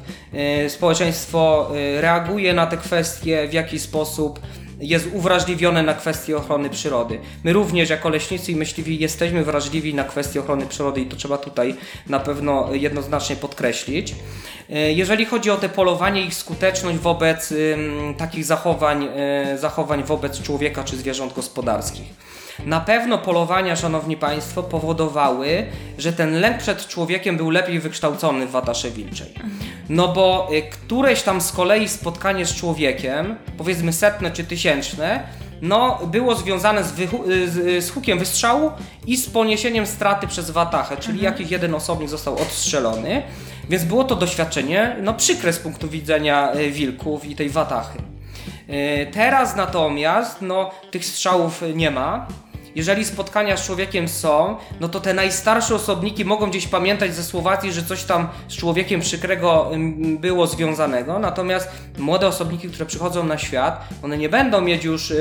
społeczeństwo 0.68 1.70
reaguje 2.00 2.54
na 2.54 2.66
te 2.66 2.76
kwestie, 2.76 3.48
w 3.48 3.52
jaki 3.52 3.78
sposób 3.78 4.40
jest 4.80 5.08
uwrażliwione 5.12 5.82
na 5.82 5.94
kwestie 5.94 6.36
ochrony 6.36 6.70
przyrody. 6.70 7.18
My 7.44 7.52
również 7.52 7.90
jako 7.90 8.08
leśnicy 8.08 8.52
i 8.52 8.56
myśliwi 8.56 8.98
jesteśmy 8.98 9.44
wrażliwi 9.44 9.94
na 9.94 10.04
kwestie 10.04 10.40
ochrony 10.40 10.66
przyrody 10.66 11.00
i 11.00 11.06
to 11.06 11.16
trzeba 11.16 11.38
tutaj 11.38 11.74
na 12.08 12.20
pewno 12.20 12.74
jednoznacznie 12.74 13.36
podkreślić. 13.36 14.14
E, 14.70 14.92
Jeżeli 14.92 15.24
chodzi 15.24 15.50
o 15.50 15.56
te 15.56 15.68
polowanie 15.68 16.22
i 16.22 16.26
ich 16.26 16.34
skuteczność 16.34 16.98
wobec 16.98 17.54
takich 18.16 18.44
zachowań, 18.44 19.08
e, 19.16 19.58
zachowań 19.58 20.04
wobec 20.04 20.42
człowieka 20.42 20.84
czy 20.84 20.96
zwierząt 20.96 21.32
gospodarskich. 21.32 22.06
Na 22.58 22.80
pewno 22.80 23.18
polowania, 23.18 23.76
szanowni 23.76 24.16
państwo, 24.16 24.62
powodowały, 24.62 25.66
że 25.98 26.12
ten 26.12 26.40
lęk 26.40 26.58
przed 26.58 26.88
człowiekiem 26.88 27.36
był 27.36 27.50
lepiej 27.50 27.80
wykształcony 27.80 28.46
w 28.46 28.50
Watasze 28.50 28.90
Wilczej. 28.90 29.34
No 29.88 30.08
bo 30.08 30.48
y, 30.52 30.62
któreś 30.62 31.22
tam 31.22 31.40
z 31.40 31.52
kolei 31.52 31.88
spotkanie 31.88 32.46
z 32.46 32.54
człowiekiem, 32.54 33.36
powiedzmy 33.58 33.92
setne 33.92 34.30
czy 34.30 34.44
tysięczne, 34.44 35.22
no 35.62 36.00
było 36.06 36.34
związane 36.34 36.84
z, 36.84 36.98
y, 37.00 37.50
z, 37.50 37.56
y, 37.56 37.82
z 37.82 37.90
hukiem 37.90 38.18
wystrzału 38.18 38.70
i 39.06 39.16
z 39.16 39.30
poniesieniem 39.30 39.86
straty 39.86 40.26
przez 40.26 40.50
Watachę, 40.50 40.96
czyli 40.96 41.22
jakiś 41.22 41.50
jeden 41.50 41.74
osobnik 41.74 42.08
został 42.08 42.34
odstrzelony, 42.34 43.22
więc 43.70 43.84
było 43.84 44.04
to 44.04 44.16
doświadczenie 44.16 44.96
no 45.02 45.14
przykre 45.14 45.52
z 45.52 45.58
punktu 45.58 45.88
widzenia 45.88 46.52
wilków 46.70 47.24
i 47.24 47.36
tej 47.36 47.50
Watachy. 47.50 48.13
Y, 48.68 49.06
Teraz 49.12 49.56
natomiast 49.56 50.42
no, 50.42 50.70
tych 50.90 51.04
strzałów 51.04 51.62
nie 51.74 51.90
ma. 51.90 52.26
Jeżeli 52.74 53.04
spotkania 53.04 53.56
z 53.56 53.66
człowiekiem 53.66 54.08
są, 54.08 54.56
no 54.80 54.88
to 54.88 55.00
te 55.00 55.14
najstarsze 55.14 55.74
osobniki 55.74 56.24
mogą 56.24 56.50
gdzieś 56.50 56.66
pamiętać 56.66 57.14
ze 57.14 57.24
Słowacji, 57.24 57.72
że 57.72 57.82
coś 57.82 58.04
tam 58.04 58.28
z 58.48 58.56
człowiekiem 58.56 59.00
przykrego 59.00 59.70
było 60.20 60.46
związanego, 60.46 61.18
natomiast 61.18 61.68
młode 61.98 62.26
osobniki, 62.26 62.68
które 62.68 62.86
przychodzą 62.86 63.24
na 63.24 63.38
świat, 63.38 63.88
one 64.02 64.18
nie 64.18 64.28
będą 64.28 64.60
mieć 64.60 64.84
już 64.84 65.12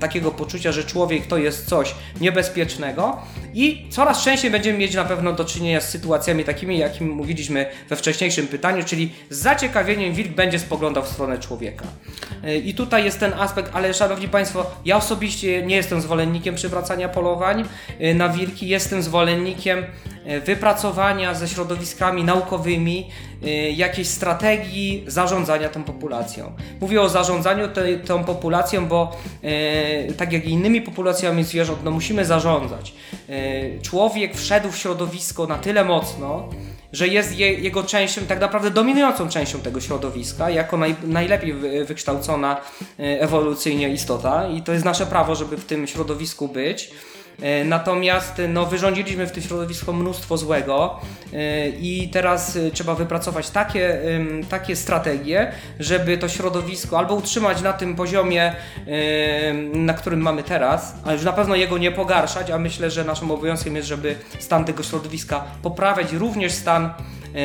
takiego 0.00 0.30
poczucia, 0.30 0.72
że 0.72 0.84
człowiek 0.84 1.26
to 1.26 1.38
jest 1.38 1.68
coś 1.68 1.94
niebezpiecznego 2.20 3.18
i 3.54 3.86
coraz 3.90 4.24
częściej 4.24 4.50
będziemy 4.50 4.78
mieć 4.78 4.94
na 4.94 5.04
pewno 5.04 5.32
do 5.32 5.44
czynienia 5.44 5.80
z 5.80 5.88
sytuacjami 5.88 6.44
takimi, 6.44 6.78
jakim 6.78 7.10
mówiliśmy 7.10 7.66
we 7.88 7.96
wcześniejszym 7.96 8.46
pytaniu, 8.46 8.84
czyli 8.84 9.12
z 9.30 9.38
zaciekawieniem 9.38 10.14
wilk 10.14 10.30
będzie 10.30 10.58
spoglądał 10.58 11.02
w 11.02 11.08
stronę 11.08 11.38
człowieka. 11.38 11.84
Yy, 12.42 12.58
I 12.58 12.74
tutaj 12.74 13.04
jest 13.04 13.20
ten 13.20 13.32
aspekt, 13.32 13.70
ale 13.74 13.94
szanowni 13.94 14.28
Państwo, 14.28 14.70
ja 14.84 14.96
osobiście 14.96 15.66
nie 15.66 15.76
jestem 15.76 16.00
zwolennikiem 16.00 16.54
przywracania 16.54 17.01
polowań. 17.08 17.64
Yy, 17.98 18.14
na 18.14 18.28
wilki, 18.28 18.68
jestem 18.68 19.02
zwolennikiem 19.02 19.84
yy, 20.24 20.40
wypracowania 20.40 21.34
ze 21.34 21.48
środowiskami 21.48 22.24
naukowymi 22.24 23.10
jakiejś 23.76 24.08
strategii 24.08 25.04
zarządzania 25.06 25.68
tą 25.68 25.84
populacją. 25.84 26.52
Mówię 26.80 27.00
o 27.02 27.08
zarządzaniu 27.08 27.68
tą 28.06 28.24
populacją, 28.24 28.86
bo 28.86 29.16
yy, 29.42 29.50
tak 30.16 30.32
jak 30.32 30.44
i 30.44 30.50
innymi 30.50 30.82
populacjami 30.82 31.44
zwierząt, 31.44 31.84
no 31.84 31.90
musimy 31.90 32.24
zarządzać. 32.24 32.94
Yy, 33.28 33.34
Człowiek 33.82 34.36
wszedł 34.36 34.70
w 34.70 34.78
środowisko 34.78 35.46
na 35.46 35.58
tyle 35.58 35.84
mocno, 35.84 36.48
że 36.92 37.08
jest 37.08 37.38
je, 37.38 37.52
jego 37.52 37.82
częścią, 37.82 38.20
tak 38.20 38.40
naprawdę 38.40 38.70
dominującą 38.70 39.28
częścią 39.28 39.60
tego 39.60 39.80
środowiska, 39.80 40.50
jako 40.50 40.76
naj, 40.76 40.94
najlepiej 41.04 41.52
wy, 41.52 41.84
wykształcona 41.84 42.60
ewolucyjnie 42.98 43.88
istota 43.88 44.48
i 44.48 44.62
to 44.62 44.72
jest 44.72 44.84
nasze 44.84 45.06
prawo, 45.06 45.34
żeby 45.34 45.56
w 45.56 45.64
tym 45.64 45.86
środowisku 45.86 46.48
być. 46.48 46.90
E, 47.40 47.64
Natomiast 47.64 48.40
e, 48.40 48.48
no, 48.48 48.66
wyrządziliśmy 48.66 49.26
w 49.26 49.32
tym 49.32 49.42
środowisku 49.42 49.92
mnóstwo 49.92 50.36
złego 50.36 51.00
e, 51.32 51.68
i 51.68 52.08
teraz 52.08 52.58
trzeba 52.72 52.94
wypracować 52.94 53.50
takie, 53.50 54.00
takie 54.48 54.76
strategie, 54.76 55.52
żeby 55.80 56.18
to 56.18 56.28
środowisko 56.28 56.98
albo 56.98 57.14
utrzymać 57.14 57.62
na 57.62 57.72
tym 57.72 57.96
poziomie, 57.96 58.54
na 59.74 59.94
którym 59.94 60.20
mamy 60.20 60.42
teraz, 60.42 60.94
ale 61.04 61.14
już 61.14 61.24
na 61.24 61.32
pewno 61.32 61.54
jego 61.54 61.78
nie 61.78 61.92
pogarszać, 61.92 62.50
a 62.50 62.58
myślę, 62.58 62.90
że 62.90 63.04
naszym 63.04 63.30
obowiązkiem 63.30 63.76
jest, 63.76 63.88
żeby 63.88 64.14
stan 64.38 64.64
tego 64.64 64.82
środowiska 64.82 65.44
poprawiać, 65.62 66.12
również 66.12 66.52
stan 66.52 66.90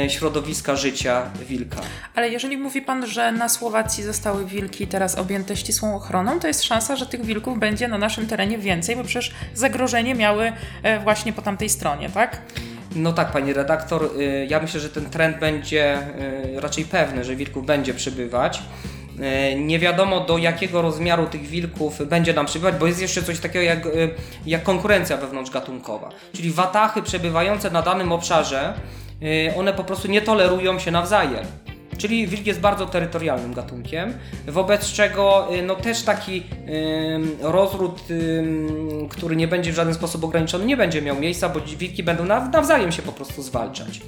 środowiska 0.07 0.75
życia 0.75 1.23
wilka. 1.49 1.77
Ale 2.15 2.29
jeżeli 2.29 2.57
mówi 2.57 2.81
Pan, 2.81 3.07
że 3.07 3.31
na 3.31 3.49
Słowacji 3.49 4.03
zostały 4.03 4.45
wilki 4.45 4.87
teraz 4.87 5.17
objęte 5.17 5.55
ścisłą 5.55 5.95
ochroną, 5.95 6.39
to 6.39 6.47
jest 6.47 6.63
szansa, 6.63 6.95
że 6.95 7.05
tych 7.05 7.25
wilków 7.25 7.59
będzie 7.59 7.87
na 7.87 7.97
naszym 7.97 8.27
terenie 8.27 8.57
więcej, 8.57 8.95
bo 8.95 9.03
przecież 9.03 9.31
zagrożenie 9.53 10.15
miały 10.15 10.51
e, 10.83 10.99
właśnie 10.99 11.33
po 11.33 11.41
tamtej 11.41 11.69
stronie, 11.69 12.09
tak? 12.09 12.41
No 12.95 13.13
tak, 13.13 13.31
pani 13.31 13.53
redaktor, 13.53 14.09
y, 14.19 14.47
ja 14.49 14.59
myślę, 14.59 14.79
że 14.79 14.89
ten 14.89 15.09
trend 15.09 15.39
będzie 15.39 15.97
raczej 16.55 16.85
pewny, 16.85 17.23
że 17.23 17.35
wilków 17.35 17.65
będzie 17.65 17.93
przybywać. 17.93 18.61
Nie 19.57 19.79
wiadomo 19.79 20.19
do 20.19 20.37
jakiego 20.37 20.81
rozmiaru 20.81 21.25
tych 21.25 21.41
wilków 21.47 22.07
będzie 22.07 22.33
nam 22.33 22.45
przybywać, 22.45 22.75
bo 22.75 22.87
jest 22.87 23.01
jeszcze 23.01 23.23
coś 23.23 23.39
takiego 23.39 23.65
jak, 23.65 23.87
jak 24.45 24.63
konkurencja 24.63 25.17
wewnątrzgatunkowa. 25.17 26.09
Czyli 26.33 26.51
watachy 26.51 27.01
przebywające 27.01 27.71
na 27.71 27.81
danym 27.81 28.11
obszarze, 28.11 28.73
one 29.55 29.73
po 29.73 29.83
prostu 29.83 30.07
nie 30.07 30.21
tolerują 30.21 30.79
się 30.79 30.91
nawzajem. 30.91 31.45
Czyli 31.97 32.27
wilk 32.27 32.45
jest 32.47 32.59
bardzo 32.59 32.85
terytorialnym 32.85 33.53
gatunkiem, 33.53 34.13
wobec 34.47 34.91
czego 34.91 35.47
y, 35.55 35.61
no, 35.61 35.75
też 35.75 36.01
taki 36.03 36.43
ym, 37.15 37.37
rozród, 37.41 38.01
ym, 38.11 39.07
który 39.09 39.35
nie 39.35 39.47
będzie 39.47 39.71
w 39.71 39.75
żaden 39.75 39.93
sposób 39.93 40.23
ograniczony, 40.23 40.65
nie 40.65 40.77
będzie 40.77 41.01
miał 41.01 41.19
miejsca, 41.19 41.49
bo 41.49 41.59
wilki 41.77 42.03
będą 42.03 42.25
naw- 42.25 42.51
nawzajem 42.53 42.91
się 42.91 43.01
po 43.01 43.11
prostu 43.11 43.41
zwalczać. 43.43 44.01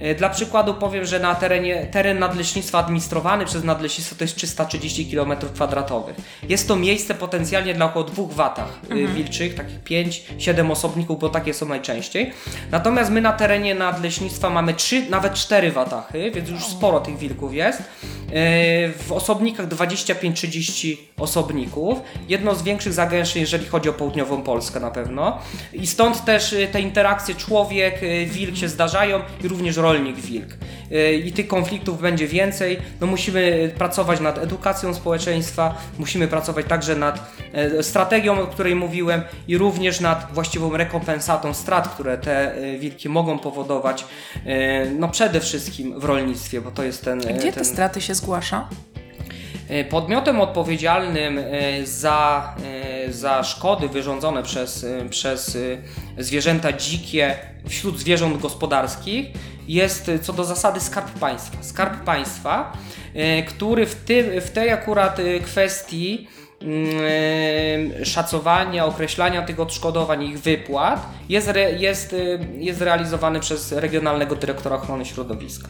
Y, 0.00 0.14
Dla 0.14 0.28
przykładu 0.28 0.74
powiem, 0.74 1.04
że 1.04 1.20
na 1.20 1.34
terenie, 1.34 1.86
teren 1.86 2.18
nadleśnictwa 2.18 2.78
administrowany 2.78 3.44
przez 3.44 3.64
nadleśnictwo 3.64 4.16
to 4.16 4.24
jest 4.24 4.36
330 4.36 5.06
km2. 5.06 6.02
Jest 6.48 6.68
to 6.68 6.76
miejsce 6.76 7.14
potencjalnie 7.14 7.74
dla 7.74 7.86
około 7.86 8.04
dwóch 8.04 8.32
watach 8.32 8.80
y, 8.90 9.06
wilczych, 9.08 9.54
takich 9.54 9.82
5-7 9.82 10.72
osobników, 10.72 11.20
bo 11.20 11.28
takie 11.28 11.54
są 11.54 11.66
najczęściej. 11.66 12.32
Natomiast 12.70 13.10
my 13.10 13.20
na 13.20 13.32
terenie 13.32 13.74
nadleśnictwa 13.74 14.50
mamy 14.50 14.74
3, 14.74 15.06
nawet 15.10 15.34
4 15.34 15.72
watachy, 15.72 16.30
więc 16.30 16.48
już 16.48 16.64
sporo 16.64 17.00
tych 17.00 17.18
wilków 17.18 17.54
jest. 17.54 17.82
Y, 18.26 18.92
W 18.92 19.12
osobnikach 19.12 19.68
25-30 19.68 20.96
osobników. 21.18 21.98
Jedno 22.28 22.54
z 22.54 22.62
większych 22.62 22.92
zagęszczeń, 22.92 23.40
jeżeli 23.40 23.66
chodzi 23.66 23.88
o 23.88 23.92
południową 23.92 24.42
Polskę 24.42 24.80
na 24.80 24.90
pewno. 24.90 25.38
I 25.72 25.86
stąd 25.86 26.24
też 26.24 26.52
y, 26.52 26.68
te 26.72 26.80
interakcje 26.80 27.34
człowiek-wilk 27.34 28.56
się 28.56 28.68
zdarzają 28.68 29.20
i 29.44 29.48
również 29.48 29.76
rolnik-wilk. 29.76 30.56
Y, 30.92 31.14
I 31.14 31.32
tych 31.32 31.46
konfliktów 31.46 32.00
będzie 32.00 32.26
więcej. 32.26 32.78
No 33.00 33.06
musimy 33.06 33.70
pracować 33.78 34.20
nad 34.20 34.38
edukacją 34.38 34.94
społeczeństwa, 34.94 35.74
musimy 35.98 36.28
pracować 36.28 36.66
także 36.66 36.96
nad 36.96 37.32
e, 37.52 37.82
strategią, 37.82 38.40
o 38.40 38.46
której 38.46 38.74
mówiłem 38.74 39.22
i 39.48 39.58
również 39.58 40.00
nad 40.00 40.32
właściwą 40.32 40.76
rekompensatą 40.76 41.54
strat, 41.54 41.88
które 41.88 42.18
te 42.18 42.54
e, 42.54 42.78
wilki 42.78 43.08
mogą 43.08 43.38
powodować. 43.38 44.04
No 44.98 45.08
przede 45.08 45.40
wszystkim 45.40 46.00
w 46.00 46.04
rolnictwie, 46.04 46.60
bo 46.60 46.70
to 46.70 46.82
jest 46.82 47.04
ten... 47.04 47.20
Gdzie 47.20 47.34
ten... 47.34 47.52
te 47.52 47.64
straty 47.64 48.00
się 48.00 48.14
zgłasza? 48.14 48.68
Podmiotem 49.90 50.40
odpowiedzialnym 50.40 51.40
za, 51.84 52.54
za 53.08 53.44
szkody 53.44 53.88
wyrządzone 53.88 54.42
przez, 54.42 54.86
przez 55.10 55.58
zwierzęta 56.18 56.72
dzikie 56.72 57.36
wśród 57.68 57.98
zwierząt 57.98 58.42
gospodarskich 58.42 59.26
jest 59.68 60.10
co 60.22 60.32
do 60.32 60.44
zasady 60.44 60.80
skarb 60.80 61.18
państwa. 61.18 61.62
Skarb 61.62 62.04
państwa, 62.04 62.72
e, 63.14 63.42
który 63.42 63.86
w, 63.86 63.94
tym, 63.94 64.40
w 64.40 64.50
tej 64.50 64.70
akurat 64.70 65.18
e, 65.18 65.40
kwestii 65.40 66.28
mm, 66.62 68.04
szacowania, 68.04 68.86
określania 68.86 69.42
tych 69.42 69.60
odszkodowań, 69.60 70.24
ich 70.24 70.40
wypłat 70.40 71.06
jest, 71.28 71.50
jest, 71.78 72.12
e, 72.12 72.16
jest 72.58 72.80
realizowany 72.80 73.40
przez 73.40 73.72
Regionalnego 73.72 74.36
Dyrektora 74.36 74.76
Ochrony 74.76 75.04
Środowiska. 75.04 75.68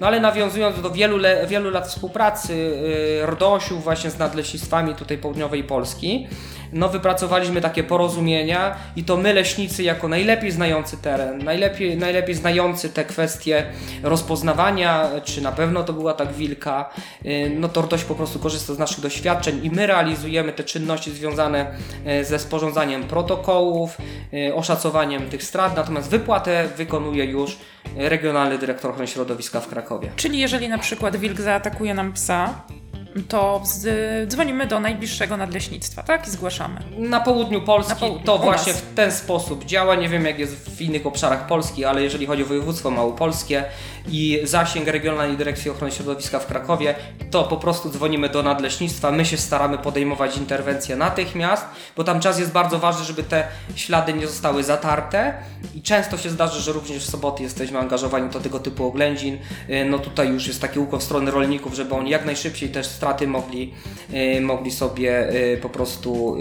No 0.00 0.06
ale 0.06 0.20
nawiązując 0.20 0.82
do 0.82 0.90
wielu, 0.90 1.16
le, 1.16 1.46
wielu 1.46 1.70
lat 1.70 1.88
współpracy 1.88 2.78
RDOŚ-u 3.26 3.78
właśnie 3.78 4.10
z 4.10 4.18
nadleśnictwami 4.18 4.94
tutaj 4.94 5.18
południowej 5.18 5.64
Polski, 5.64 6.26
no 6.72 6.88
wypracowaliśmy 6.88 7.60
takie 7.60 7.82
porozumienia 7.82 8.76
i 8.96 9.04
to 9.04 9.16
my 9.16 9.34
leśnicy 9.34 9.82
jako 9.82 10.08
najlepiej 10.08 10.50
znający 10.50 10.96
teren, 10.96 11.44
najlepiej, 11.44 11.96
najlepiej 11.96 12.34
znający 12.34 12.88
te 12.88 13.04
kwestie 13.04 13.66
rozpoznawania, 14.02 15.08
czy 15.24 15.40
na 15.42 15.52
pewno 15.52 15.84
to 15.84 15.92
była 15.92 16.12
tak 16.12 16.32
wilka, 16.32 16.90
y, 17.24 17.52
no 17.58 17.68
to 17.68 17.82
dość 17.82 18.04
po 18.04 18.14
prostu 18.14 18.38
korzysta 18.38 18.74
z 18.74 18.78
naszych 18.78 19.00
doświadczeń 19.00 19.60
i 19.64 19.70
my 19.70 19.86
realizujemy 19.86 20.52
te 20.52 20.64
czynności 20.64 21.10
związane 21.10 21.66
y, 22.20 22.24
ze 22.24 22.38
sporządzaniem 22.38 23.04
protokołów, 23.04 23.98
y, 24.34 24.54
oszacowaniem 24.54 25.28
tych 25.28 25.42
strat, 25.42 25.76
natomiast 25.76 26.10
wypłatę 26.10 26.68
wykonuje 26.76 27.24
już 27.24 27.56
Regionalny 27.96 28.58
Dyrektor 28.58 28.90
Ochrony 28.90 29.08
Środowiska 29.08 29.60
w 29.60 29.68
Krakowie. 29.68 30.10
Czyli 30.16 30.38
jeżeli 30.38 30.68
na 30.68 30.78
przykład 30.78 31.16
wilk 31.16 31.40
zaatakuje 31.40 31.94
nam 31.94 32.12
psa, 32.12 32.54
to 33.28 33.60
z, 33.64 34.30
dzwonimy 34.30 34.66
do 34.66 34.80
najbliższego 34.80 35.36
nadleśnictwa, 35.36 36.02
tak? 36.02 36.28
I 36.28 36.30
zgłaszamy. 36.30 36.80
Na 36.98 37.20
południu 37.20 37.62
Polski 37.62 37.94
Na 37.94 38.00
południu, 38.00 38.26
to 38.26 38.38
właśnie 38.38 38.74
w 38.74 38.94
ten 38.94 39.12
sposób 39.12 39.64
działa. 39.64 39.94
Nie 39.94 40.08
wiem, 40.08 40.24
jak 40.24 40.38
jest 40.38 40.70
w 40.70 40.80
innych 40.80 41.06
obszarach 41.06 41.46
Polski, 41.46 41.84
ale 41.84 42.02
jeżeli 42.02 42.26
chodzi 42.26 42.42
o 42.42 42.46
województwo 42.46 42.90
małopolskie 42.90 43.64
i 44.08 44.40
zasięg 44.44 44.88
Regionalnej 44.88 45.36
Dyrekcji 45.36 45.70
Ochrony 45.70 45.92
Środowiska 45.92 46.38
w 46.38 46.46
Krakowie, 46.46 46.94
to 47.30 47.44
po 47.44 47.56
prostu 47.56 47.90
dzwonimy 47.90 48.28
do 48.28 48.42
nadleśnictwa. 48.42 49.10
My 49.10 49.24
się 49.24 49.36
staramy 49.36 49.78
podejmować 49.78 50.36
interwencje 50.36 50.96
natychmiast, 50.96 51.66
bo 51.96 52.04
tam 52.04 52.20
czas 52.20 52.38
jest 52.38 52.52
bardzo 52.52 52.78
ważny, 52.78 53.04
żeby 53.04 53.22
te 53.22 53.44
ślady 53.74 54.12
nie 54.12 54.26
zostały 54.26 54.64
zatarte 54.64 55.34
i 55.74 55.82
często 55.82 56.18
się 56.18 56.30
zdarzy, 56.30 56.60
że 56.60 56.72
również 56.72 57.04
w 57.04 57.10
soboty 57.10 57.42
jesteśmy 57.42 57.78
angażowani 57.78 58.30
do 58.30 58.40
tego 58.40 58.58
typu 58.58 58.86
oględzin. 58.86 59.38
Y, 59.70 59.84
No 59.84 59.98
tutaj 59.98 60.28
już 60.28 60.46
jest 60.46 60.60
taki 60.60 60.78
ukłon 60.78 61.00
w 61.00 61.04
stronę 61.04 61.30
rolników, 61.30 61.74
żeby 61.74 61.94
oni 61.94 62.10
jak 62.10 62.24
najszybciej 62.24 62.68
też 62.68 62.86
straty 62.86 63.26
mogli, 63.26 63.74
y, 64.36 64.40
mogli 64.40 64.70
sobie 64.70 65.30
y, 65.30 65.58
po 65.62 65.68
prostu 65.68 66.36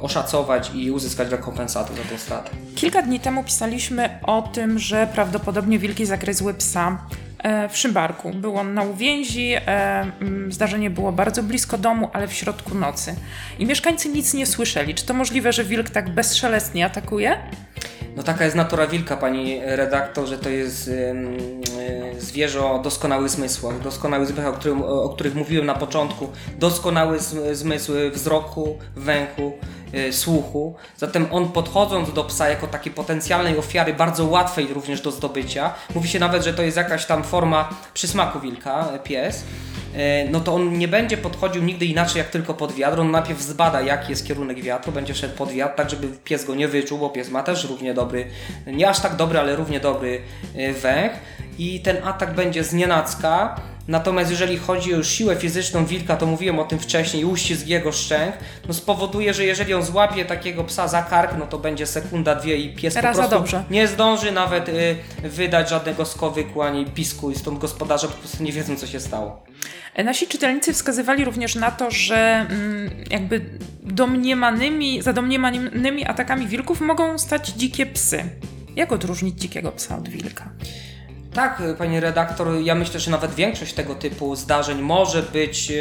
oszacować 0.00 0.70
i 0.74 0.90
uzyskać 0.90 1.30
rekompensatę 1.30 1.94
za 1.94 2.02
tę 2.02 2.18
stratę. 2.18 2.50
Kilka 2.74 3.02
dni 3.02 3.20
temu 3.20 3.44
pisaliśmy 3.44 4.18
o 4.22 4.42
tym, 4.42 4.78
że 4.78 5.08
prawdopodobnie 5.14 5.78
wilki 5.78 6.06
zagryzły 6.06 6.54
psa 6.76 6.98
e, 7.38 7.68
w 7.68 7.76
Szymbarku. 7.76 8.30
Był 8.30 8.56
on 8.56 8.74
na 8.74 8.82
uwięzi, 8.82 9.52
e, 9.54 9.60
mm, 10.20 10.52
zdarzenie 10.52 10.90
było 10.90 11.12
bardzo 11.12 11.42
blisko 11.42 11.78
domu, 11.78 12.10
ale 12.12 12.28
w 12.28 12.32
środku 12.32 12.74
nocy. 12.74 13.14
I 13.58 13.66
mieszkańcy 13.66 14.08
nic 14.08 14.34
nie 14.34 14.46
słyszeli. 14.46 14.94
Czy 14.94 15.06
to 15.06 15.14
możliwe, 15.14 15.52
że 15.52 15.64
wilk 15.64 15.90
tak 15.90 16.08
bezszelestnie 16.14 16.86
atakuje? 16.86 17.36
No 18.16 18.22
taka 18.22 18.44
jest 18.44 18.56
natura 18.56 18.86
wilka, 18.86 19.16
pani 19.16 19.60
redaktor, 19.64 20.26
że 20.26 20.38
to 20.38 20.48
jest 20.50 20.88
y, 20.88 21.14
zwierzę 22.18 22.64
o 22.64 22.78
doskonałych 22.78 23.28
zmysłach. 23.28 23.80
Doskonały 23.80 24.26
zmysł, 24.26 24.48
o, 24.48 24.52
którym, 24.52 24.82
o, 24.82 25.08
których 25.08 25.34
mówiłem 25.34 25.66
na 25.66 25.74
początku. 25.74 26.28
Doskonały 26.58 27.18
zm- 27.18 27.54
zmysł 27.54 27.92
wzroku, 28.12 28.78
węchu, 28.96 29.52
słuchu. 30.10 30.74
Zatem 30.96 31.26
on 31.30 31.52
podchodząc 31.52 32.12
do 32.12 32.24
psa 32.24 32.48
jako 32.48 32.66
takiej 32.66 32.92
potencjalnej 32.92 33.58
ofiary, 33.58 33.94
bardzo 33.94 34.26
łatwej 34.26 34.66
również 34.66 35.00
do 35.00 35.10
zdobycia, 35.10 35.74
mówi 35.94 36.08
się 36.08 36.18
nawet, 36.18 36.44
że 36.44 36.54
to 36.54 36.62
jest 36.62 36.76
jakaś 36.76 37.06
tam 37.06 37.24
forma 37.24 37.68
przysmaku 37.94 38.40
wilka, 38.40 38.88
y, 38.94 38.98
pies, 38.98 39.44
y, 39.94 40.28
no 40.30 40.40
to 40.40 40.54
on 40.54 40.78
nie 40.78 40.88
będzie 40.88 41.16
podchodził 41.16 41.62
nigdy 41.62 41.86
inaczej 41.86 42.18
jak 42.18 42.30
tylko 42.30 42.54
pod 42.54 42.72
wiatr. 42.72 43.00
On 43.00 43.10
najpierw 43.10 43.42
zbada 43.42 43.80
jaki 43.80 44.10
jest 44.10 44.26
kierunek 44.26 44.62
wiatru, 44.62 44.92
będzie 44.92 45.14
szedł 45.14 45.36
pod 45.36 45.50
wiatr, 45.50 45.76
tak 45.76 45.90
żeby 45.90 46.08
pies 46.24 46.44
go 46.44 46.54
nie 46.54 46.68
wyczuł, 46.68 46.98
bo 46.98 47.10
pies 47.10 47.30
ma 47.30 47.42
też 47.42 47.64
równie 47.64 47.94
dobry, 47.94 48.26
nie 48.66 48.88
aż 48.88 49.00
tak 49.00 49.16
dobry, 49.16 49.38
ale 49.38 49.56
równie 49.56 49.80
dobry 49.80 50.20
węch 50.82 51.12
i 51.58 51.80
ten 51.80 51.96
atak 52.04 52.34
będzie 52.34 52.64
z 52.64 52.72
nienacka. 52.72 53.56
Natomiast 53.88 54.30
jeżeli 54.30 54.58
chodzi 54.58 54.94
o 54.94 55.02
siłę 55.02 55.36
fizyczną 55.36 55.86
wilka, 55.86 56.16
to 56.16 56.26
mówiłem 56.26 56.58
o 56.58 56.64
tym 56.64 56.78
wcześniej, 56.78 57.24
uścisk 57.24 57.66
jego 57.66 57.92
szczęk, 57.92 58.36
no 58.68 58.74
spowoduje, 58.74 59.34
że 59.34 59.44
jeżeli 59.44 59.74
on 59.74 59.82
złapie 59.82 60.24
takiego 60.24 60.64
psa 60.64 60.88
za 60.88 61.02
kark, 61.02 61.34
no 61.38 61.46
to 61.46 61.58
będzie 61.58 61.86
sekunda, 61.86 62.34
dwie 62.34 62.56
i 62.56 62.74
pies 62.74 62.96
Raz 62.96 63.16
po 63.16 63.22
prostu 63.22 63.38
dobrze. 63.38 63.64
nie 63.70 63.88
zdąży 63.88 64.32
nawet 64.32 64.68
y, 64.68 64.96
wydać 65.22 65.70
żadnego 65.70 66.04
skowyku 66.04 66.62
ani 66.62 66.86
pisku 66.86 67.30
i 67.30 67.34
stąd 67.34 67.58
gospodarze 67.58 68.08
po 68.08 68.14
prostu 68.14 68.42
nie 68.42 68.52
wiedzą 68.52 68.76
co 68.76 68.86
się 68.86 69.00
stało. 69.00 69.44
Nasi 70.04 70.26
czytelnicy 70.26 70.72
wskazywali 70.72 71.24
również 71.24 71.54
na 71.54 71.70
to, 71.70 71.90
że 71.90 72.46
mm, 72.50 72.90
jakby 73.10 73.40
domniemanymi, 73.82 75.02
za 75.02 75.12
domniemanymi 75.12 76.04
atakami 76.06 76.46
wilków 76.46 76.80
mogą 76.80 77.18
stać 77.18 77.48
dzikie 77.48 77.86
psy. 77.86 78.24
Jak 78.76 78.92
odróżnić 78.92 79.40
dzikiego 79.40 79.72
psa 79.72 79.96
od 79.98 80.08
wilka? 80.08 80.50
Tak, 81.36 81.62
pani 81.78 82.00
redaktor, 82.00 82.48
ja 82.62 82.74
myślę, 82.74 83.00
że 83.00 83.10
nawet 83.10 83.34
większość 83.34 83.72
tego 83.72 83.94
typu 83.94 84.36
zdarzeń 84.36 84.82
może 84.82 85.22
być 85.22 85.72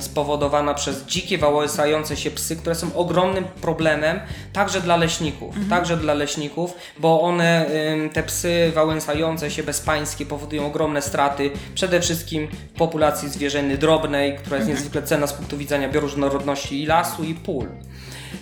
spowodowana 0.00 0.74
przez 0.74 1.04
dzikie, 1.04 1.38
wałęsające 1.38 2.16
się 2.16 2.30
psy, 2.30 2.56
które 2.56 2.74
są 2.74 2.94
ogromnym 2.94 3.44
problemem 3.44 4.20
także 4.52 4.80
dla 4.80 4.96
leśników, 4.96 5.54
także 5.70 5.96
dla 5.96 6.14
leśników, 6.14 6.74
bo 6.98 7.20
one, 7.20 7.66
te 8.12 8.22
psy 8.22 8.72
wałęsające 8.74 9.50
się 9.50 9.62
bezpańskie 9.62 10.26
powodują 10.26 10.66
ogromne 10.66 11.02
straty, 11.02 11.50
przede 11.74 12.00
wszystkim 12.00 12.48
w 12.74 12.78
populacji 12.78 13.28
zwierzyny 13.28 13.78
drobnej, 13.78 14.36
która 14.36 14.56
jest 14.56 14.68
niezwykle 14.68 15.02
cenna 15.02 15.26
z 15.26 15.32
punktu 15.32 15.56
widzenia 15.58 15.88
bioróżnorodności 15.88 16.82
i 16.82 16.86
lasu 16.86 17.24
i 17.24 17.34
pól. 17.34 17.68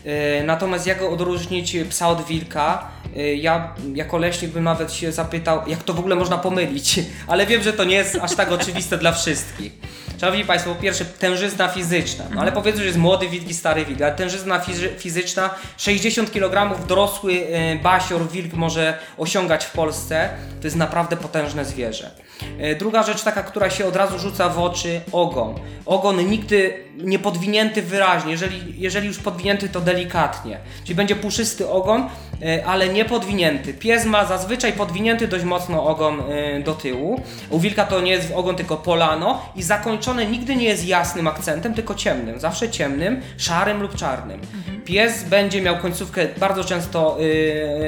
E, 0.05 0.44
Natomiast 0.44 0.87
jak 0.87 1.03
odróżnić 1.03 1.76
psa 1.90 2.09
od 2.09 2.26
wilka? 2.26 2.88
E, 3.16 3.35
Ja 3.35 3.74
jako 3.94 4.18
leśnik 4.18 4.50
bym 4.50 4.64
nawet 4.64 4.92
się 4.92 5.12
zapytał, 5.12 5.61
jak 5.66 5.83
to 5.83 5.94
w 5.94 5.98
ogóle 5.98 6.16
można 6.16 6.38
pomylić, 6.38 7.00
ale 7.26 7.46
wiem, 7.46 7.62
że 7.62 7.72
to 7.72 7.85
nie 7.85 7.96
jest 7.96 8.16
aż 8.22 8.35
tak 8.37 8.53
oczywiste 8.53 8.98
dla 8.98 9.12
wszystkich. 9.12 9.72
Szanowni 10.20 10.44
Państwo, 10.44 10.74
po 10.74 10.83
pierwsze 10.83 11.04
tężyzna 11.04 11.68
fizyczna, 11.68 12.24
no 12.35 12.40
ale 12.40 12.52
powiedzmy, 12.52 12.80
że 12.80 12.87
jest 12.87 12.98
młody 12.98 13.28
wilk 13.28 13.48
i 13.48 13.54
stary 13.54 13.85
wilk, 13.85 14.02
ale 14.02 14.12
tężyzna 14.14 14.59
fizy- 14.59 14.98
fizyczna 14.98 15.50
60 15.76 16.33
kg 16.33 16.87
dorosły 16.87 17.33
e, 17.52 17.76
basior 17.76 18.28
wilk 18.28 18.52
może 18.54 18.98
osiągać 19.18 19.64
w 19.64 19.72
Polsce, 19.72 20.28
to 20.61 20.66
jest 20.66 20.76
naprawdę 20.76 21.16
potężne 21.16 21.64
zwierzę. 21.64 22.11
E, 22.59 22.74
Druga 22.74 23.02
rzecz 23.02 23.22
taka, 23.22 23.42
która 23.42 23.70
się 23.70 23.87
od 23.87 23.96
razu 23.96 24.18
rzuca 24.18 24.48
w 24.48 24.59
oczy, 24.59 25.00
ogon. 25.12 25.54
Ogon 25.87 26.28
nigdy 26.30 26.85
nie 26.96 27.18
podwinięty 27.18 27.83
wyraźnie, 27.83 28.30
jeżeli, 28.33 28.80
jeżeli 28.80 29.06
już 29.06 29.18
podwinięty 29.18 29.68
to 29.68 29.80
delikatnie. 29.80 30.59
Czyli 30.85 30.94
będzie 30.94 31.16
puszysty 31.16 31.68
ogon, 31.68 32.09
e, 32.42 32.66
ale 32.66 32.88
nie 32.88 33.04
podwinięty. 33.04 33.74
Pies 33.74 34.04
ma 34.04 34.24
zazwyczaj 34.24 34.72
podwinięty 34.72 35.28
dość 35.28 35.44
mocno 35.44 35.85
ogon 35.85 36.22
do 36.64 36.74
tyłu. 36.74 37.20
U 37.50 37.59
wilka 37.61 37.85
to 37.85 38.00
nie 38.00 38.12
jest 38.12 38.33
ogon, 38.35 38.56
tylko 38.56 38.76
polano 38.76 39.42
i 39.56 39.62
zakończone 40.11 40.38
nigdy 40.38 40.57
nie 40.57 40.64
jest 40.64 40.87
jasnym 40.87 41.27
akcentem, 41.27 41.75
tylko 41.75 41.94
ciemnym. 41.94 42.40
Zawsze 42.40 42.70
ciemnym, 42.70 43.20
szarym 43.37 43.83
lub 43.83 43.96
czarnym. 43.96 44.40
Pies 44.85 45.25
będzie 45.25 45.62
miał 45.62 45.77
końcówkę 45.79 46.29
bardzo 46.38 46.64
często 46.64 47.19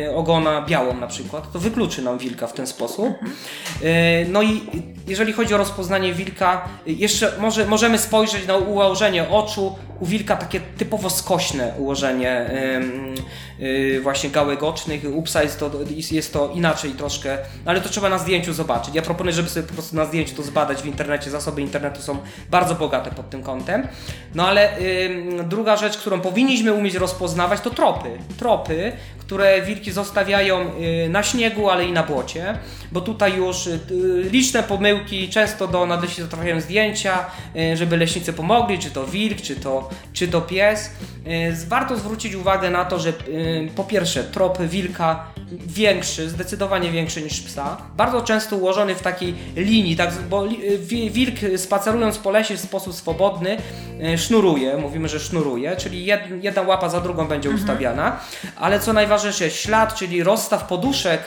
e, 0.07 0.15
ogona 0.17 0.63
białą 0.63 0.95
na 0.95 1.07
przykład. 1.07 1.53
To 1.53 1.59
wykluczy 1.59 2.03
nam 2.03 2.19
wilka 2.19 2.47
w 2.47 2.53
ten 2.53 2.67
sposób. 2.67 3.09
E, 3.83 4.25
No 4.25 4.43
i 4.43 4.61
jeżeli 5.09 5.33
chodzi 5.33 5.55
o 5.55 5.57
rozpoznanie 5.59 6.15
wilka, 6.15 6.69
jeszcze 6.87 7.33
może, 7.39 7.67
możemy 7.67 7.99
spojrzeć 7.99 8.47
na 8.47 8.57
ułożenie 8.57 9.29
oczu. 9.29 9.75
U 10.01 10.07
wilka 10.07 10.37
takie 10.37 10.61
typowo 10.61 11.11
skośne 11.11 11.73
ułożenie 11.79 12.51
y, 13.61 14.01
właśnie 14.03 14.31
gałek 14.31 14.63
ocznych. 14.63 15.03
U 15.15 15.23
psa 15.23 15.43
jest 15.43 15.61
to, 15.61 15.71
jest 16.11 16.33
to 16.33 16.53
inaczej 16.55 16.91
troszkę, 16.91 17.39
ale 17.65 17.81
to 17.81 17.89
trzeba 17.89 18.09
na 18.09 18.19
zdjęciu 18.19 18.53
zobaczyć. 18.53 18.95
Ja 18.95 19.03
proponuję, 19.03 19.37
żeby 19.37 19.49
sobie 19.49 19.67
po 19.67 19.75
prostu 19.75 19.97
na 19.97 20.05
zdjęciu 20.05 20.37
to 20.37 20.43
zbadać 20.43 20.83
w 20.83 20.87
internecie. 20.87 21.31
Zasoby 21.31 21.61
internetu 21.63 22.03
są 22.03 22.19
bardzo 22.51 22.75
bogate 22.75 23.11
pod 23.11 23.31
tym 23.31 23.43
kątem. 23.43 23.89
No 24.35 24.49
ale 24.49 24.73
druga 25.45 25.77
rzecz, 25.77 25.97
którą 25.97 26.21
powinniśmy 26.21 26.73
umieć 26.83 26.95
rozpoznawać, 26.95 27.61
to 27.61 27.71
tropy. 27.71 28.19
Tropy, 28.39 28.93
które 29.19 29.63
wilki 29.63 29.93
zostawiają 29.93 30.61
y, 30.61 31.09
na 31.09 31.23
śniegu, 31.23 31.71
ale 31.71 31.87
i 31.87 31.93
na 31.93 32.03
błocie, 32.03 32.59
bo 32.93 33.01
tutaj 33.01 33.37
już 33.37 33.67
y, 33.67 33.81
liczne 34.31 34.63
pomyłki, 34.63 35.29
często 35.29 35.69
do 35.69 35.87
nadleśnictwa 35.87 36.37
trafiają 36.37 36.61
zdjęcia, 36.61 37.27
y, 37.57 37.77
żeby 37.77 37.97
leśnicy 37.97 38.33
pomogli, 38.33 38.79
czy 38.79 38.91
to 38.91 39.07
wilk, 39.07 39.41
czy 39.41 39.57
to, 39.57 39.91
czy 40.13 40.29
to 40.29 40.41
pies. 40.41 40.91
Y, 41.27 41.67
Warto 41.69 41.97
zwrócić 41.97 42.35
uwagę 42.35 42.71
na 42.71 42.85
to, 42.85 42.99
że 42.99 43.09
y, 43.11 43.69
po 43.77 43.85
pierwsze 43.85 44.25
trop 44.25 44.63
wilka 44.63 45.25
większy, 45.67 46.31
zdecydowanie 46.31 46.91
większy 46.91 47.23
niż 47.23 47.41
psa, 47.41 47.77
bardzo 47.97 48.23
często 48.23 48.57
ułożony 48.57 48.95
w 48.95 49.03
takiej 49.03 49.35
linii, 49.57 49.97
tak, 49.97 50.11
bo 50.31 50.45
wi- 50.79 51.11
wilk 51.11 51.35
spacerując 51.57 52.19
po 52.19 52.31
lesie 52.31 52.57
w 52.57 52.61
sposób 52.61 52.95
swobodny 52.95 53.57
sznuruje, 54.17 54.77
mówimy, 54.77 55.09
że 55.09 55.21
sznuruje, 55.21 55.77
czyli 55.77 56.05
jed, 56.05 56.21
jedna 56.43 56.63
łapa 56.63 56.89
za 56.89 57.01
drugą 57.01 57.27
będzie 57.29 57.51
ustawiana, 57.51 58.21
ale 58.57 58.81
co 58.81 58.93
najważniejsze, 58.93 59.51
ślad, 59.51 59.95
czyli 59.95 60.23
rozstaw 60.23 60.65
poduszek 60.67 61.27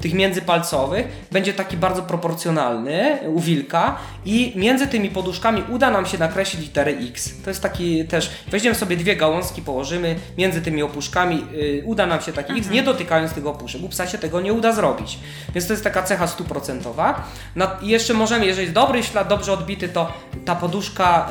tych 0.00 0.14
międzypalcowych 0.14 1.06
będzie 1.32 1.52
taki 1.52 1.76
bardzo 1.76 2.02
proporcjonalny 2.02 3.18
u 3.26 3.40
wilka 3.40 3.96
i 4.24 4.52
między 4.56 4.86
tymi 4.86 5.08
poduszkami 5.10 5.62
uda 5.68 5.90
nam 5.90 6.06
się 6.06 6.18
nakreślić 6.18 6.62
literę 6.62 6.90
X. 6.92 7.32
To 7.44 7.50
jest 7.50 7.62
taki 7.62 8.04
też, 8.04 8.30
weźmiemy 8.48 8.74
sobie 8.76 8.96
dwie 8.96 9.16
gałązki, 9.30 9.62
położymy 9.62 10.16
między 10.38 10.62
tymi 10.62 10.82
opuszkami, 10.82 11.46
y, 11.54 11.82
uda 11.84 12.06
nam 12.06 12.20
się 12.20 12.32
taki 12.32 12.58
X, 12.58 12.70
nie 12.70 12.82
dotykając 12.82 13.32
tych 13.32 13.46
opuszek. 13.46 13.82
U 13.82 13.88
psa 13.88 14.06
się 14.06 14.18
tego 14.18 14.40
nie 14.40 14.52
uda 14.52 14.72
zrobić. 14.72 15.18
Więc 15.54 15.66
to 15.66 15.72
jest 15.72 15.84
taka 15.84 16.02
cecha 16.02 16.26
stuprocentowa. 16.26 17.22
Na- 17.56 17.76
I 17.82 17.88
jeszcze 17.88 18.14
możemy, 18.14 18.46
jeżeli 18.46 18.62
jest 18.64 18.74
dobry 18.74 19.02
ślad, 19.02 19.28
dobrze 19.28 19.52
odbity, 19.52 19.88
to 19.88 20.12
ta 20.44 20.54
poduszka 20.54 21.28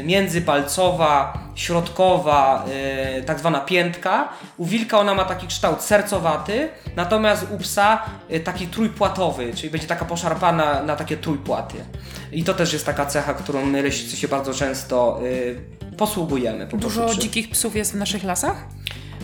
y, 0.00 0.02
międzypalcowa, 0.02 1.38
środkowa, 1.54 2.64
y, 3.18 3.22
tak 3.22 3.38
zwana 3.38 3.60
piętka. 3.60 4.28
U 4.56 4.66
wilka 4.66 4.98
ona 4.98 5.14
ma 5.14 5.24
taki 5.24 5.46
kształt 5.46 5.82
sercowaty, 5.82 6.68
natomiast 6.96 7.46
u 7.50 7.58
psa 7.58 8.02
y, 8.32 8.40
taki 8.40 8.66
trójpłatowy, 8.66 9.54
czyli 9.54 9.70
będzie 9.70 9.86
taka 9.86 10.04
poszarpana 10.04 10.82
na 10.82 10.96
takie 10.96 11.16
trójpłaty. 11.16 11.76
I 12.32 12.44
to 12.44 12.54
też 12.54 12.72
jest 12.72 12.86
taka 12.86 13.06
cecha, 13.06 13.34
którą 13.34 13.66
my 13.66 13.82
leśnicy 13.82 14.16
się 14.16 14.28
bardzo 14.28 14.54
często 14.54 15.20
y, 15.24 15.81
posługujemy. 16.06 16.66
Po 16.66 16.76
Dużo 16.76 17.00
prostu 17.02 17.20
dzikich 17.20 17.50
psów 17.50 17.76
jest 17.76 17.92
w 17.92 17.96
naszych 17.96 18.24
lasach? 18.24 18.66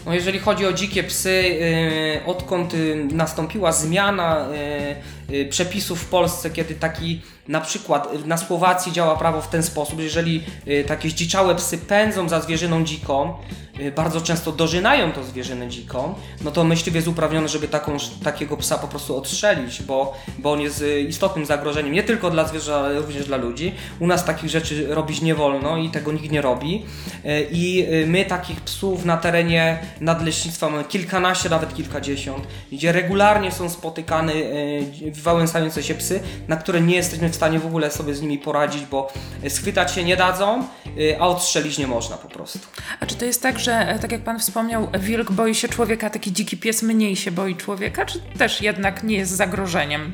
no 0.07 0.15
jeżeli 0.15 0.39
chodzi 0.39 0.67
o 0.67 0.73
dzikie 0.73 1.05
psy, 1.05 1.31
y, 1.31 2.27
odkąd 2.27 2.75
y, 2.75 3.09
nastąpiła 3.13 3.73
zmiana 3.73 4.47
y, 4.47 5.18
przepisów 5.51 6.01
w 6.03 6.07
Polsce, 6.07 6.51
kiedy 6.51 6.75
taki 6.75 7.21
na 7.49 7.61
przykład 7.61 8.15
y, 8.15 8.27
na 8.27 8.37
Słowacji 8.37 8.93
działa 8.93 9.17
prawo 9.17 9.41
w 9.41 9.49
ten 9.49 9.63
sposób, 9.63 9.99
że 9.99 10.05
jeżeli 10.05 10.45
y, 10.69 10.85
takie 10.89 11.11
zdziczałe 11.11 11.55
psy 11.55 11.79
pędzą 11.79 12.29
za 12.29 12.41
zwierzyną 12.41 12.85
dziką, 12.85 13.35
y, 13.81 13.93
bardzo 13.93 14.21
często 14.21 14.53
dożynają 14.53 15.13
to 15.13 15.25
zwierzynę 15.25 15.69
dziką, 15.69 16.15
no 16.45 16.51
to 16.51 16.65
myśliwy 16.65 16.99
jest 16.99 17.09
uprawniony, 17.09 17.49
żeby 17.49 17.69
taką, 17.69 17.97
takiego 18.25 18.57
psa 18.57 18.79
po 18.79 18.89
prostu 18.89 19.17
odstrzelić, 19.17 19.83
bo, 19.83 20.17
bo 20.39 20.53
on 20.53 20.61
jest 20.61 20.83
y, 20.83 21.01
istotnym 21.01 21.47
zagrożeniem 21.47 21.93
nie 21.93 22.03
tylko 22.03 22.31
dla 22.31 22.49
zwierząt, 22.49 22.85
ale 22.85 23.01
również 23.01 23.27
dla 23.27 23.37
ludzi. 23.37 23.75
U 24.01 24.07
nas 24.07 24.25
takich 24.25 24.51
rzeczy 24.51 24.95
robić 24.95 25.21
nie 25.21 25.35
wolno 25.35 25.77
i 25.77 25.91
tego 25.91 26.13
nikt 26.13 26.31
nie 26.31 26.43
robi. 26.43 26.87
Y, 27.25 27.49
I 27.51 27.87
y, 27.93 28.07
my 28.07 28.25
takich 28.25 28.61
psów 28.61 29.05
na 29.05 29.17
terenie 29.17 29.79
nadleśnictwa 30.01 30.71
mamy 30.71 30.85
kilkanaście, 30.85 31.49
nawet 31.49 31.75
kilkadziesiąt, 31.75 32.47
gdzie 32.73 32.93
regularnie 32.93 33.53
są 33.53 33.69
spotykane 33.69 34.33
y, 34.33 35.13
wałęsające 35.23 35.83
się 35.83 35.95
psy, 35.95 36.21
na 36.49 36.57
które 36.57 36.81
nie 36.81 36.97
jesteśmy 36.97 37.29
w 37.29 37.35
stanie 37.35 37.59
w 37.59 37.67
ogóle 37.67 37.91
sobie 37.91 38.15
z 38.15 38.23
nimi 38.23 38.39
poradzić, 38.39 38.87
bo 38.87 39.13
y, 39.45 39.51
schwytać 39.51 39.93
się 39.93 40.05
nie 40.05 40.17
dadzą, 40.17 40.65
y, 40.99 41.21
a 41.21 41.27
odstrzelić 41.27 41.79
nie 41.79 41.87
można 41.87 42.17
po 42.17 42.29
prostu. 42.29 42.59
A 43.01 43.07
czy 43.07 43.15
to 43.15 43.25
jest 43.25 43.43
tak, 43.43 43.59
że 43.59 43.73
e, 43.73 43.99
tak 43.99 44.13
jak 44.13 44.21
pan 44.21 44.39
wspomniał, 44.39 44.89
wilk 44.99 45.33
boi 45.33 45.55
się 45.55 45.69
człowieka, 45.69 46.11
taki 46.11 46.33
dziki 46.33 46.57
pies 46.57 46.83
mniej 46.83 47.17
się 47.17 47.31
boi 47.31 47.57
człowieka, 47.57 48.07
czy 48.07 48.21
też 48.39 48.61
jednak 48.61 49.05
nie 49.05 49.17
jest 49.17 49.33
zagrożeniem? 49.33 50.13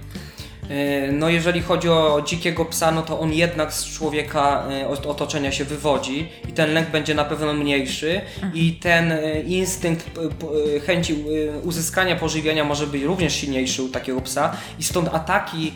E, 0.71 1.13
No 1.13 1.29
jeżeli 1.29 1.63
chodzi 1.63 1.89
o 1.89 2.23
dzikiego 2.27 2.65
psa, 2.65 2.91
no 2.91 3.03
to 3.03 3.21
on 3.21 3.33
jednak 3.33 3.73
z 3.73 3.85
człowieka 3.85 4.65
e, 4.71 4.89
od 4.89 5.07
otoczenia 5.07 5.53
się 5.53 5.65
wywodzi 5.65 6.29
i 6.49 6.53
ten 6.53 6.75
lęk 6.75 6.91
będzie 6.91 7.15
na 7.15 7.25
pewno 7.25 7.53
mniejszy 7.53 8.21
i 8.55 8.73
ten 8.73 9.13
e, 9.13 9.41
instynkt 9.41 10.11
chęci 10.87 11.25
uzyskania 11.63 12.17
pożywienia 12.17 12.65
może 12.65 12.87
być 12.87 13.03
również 13.03 13.35
silniejszy 13.35 13.83
u 13.83 13.89
takiego 13.89 14.21
psa 14.21 14.57
i 14.79 14.83
stąd 14.83 15.09
ataki 15.15 15.73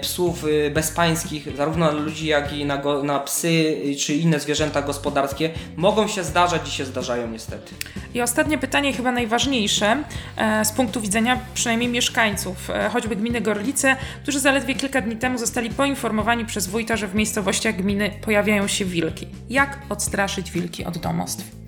psów 0.00 0.44
e, 0.44 0.70
bezpańskich, 0.70 1.56
zarówno 1.56 1.92
na 1.92 1.92
ludzi, 1.92 2.26
jak 2.26 2.52
i 2.52 2.64
na, 2.64 2.78
go, 2.78 3.02
na 3.02 3.20
psy 3.20 3.82
e, 3.92 3.94
czy 3.94 4.14
inne 4.14 4.40
zwierzęta 4.40 4.82
gospodarskie 4.82 5.50
mogą 5.76 6.08
się 6.08 6.24
zdarzać 6.24 6.68
i 6.68 6.70
się 6.70 6.84
zdarzają 6.84 7.28
niestety. 7.30 7.74
I 8.14 8.22
ostatnie 8.22 8.58
pytanie, 8.58 8.92
chyba 8.92 9.12
najważniejsze, 9.12 10.04
e, 10.36 10.64
z 10.64 10.72
punktu 10.72 11.00
widzenia 11.00 11.40
przynajmniej 11.54 11.88
mieszkańców, 11.88 12.70
e, 12.70 12.88
choćby 12.88 13.16
gminy 13.16 13.40
Gorlice, 13.40 13.96
którzy 14.22 14.40
zaledwie 14.40 14.74
kilka 14.74 15.00
dni 15.00 15.16
temu 15.16 15.38
zostali 15.38 15.70
poinformowani 15.70 16.44
przez 16.44 16.66
wójta, 16.66 16.96
że 16.96 17.08
w 17.08 17.14
miejscowościach 17.14 17.76
gminy 17.76 18.10
pojawiają 18.22 18.66
się 18.66 18.84
wilki. 18.84 19.26
Jak 19.50 19.78
odstraszyć 19.88 20.50
wilki 20.50 20.84
od 20.84 20.98
domostw? 20.98 21.61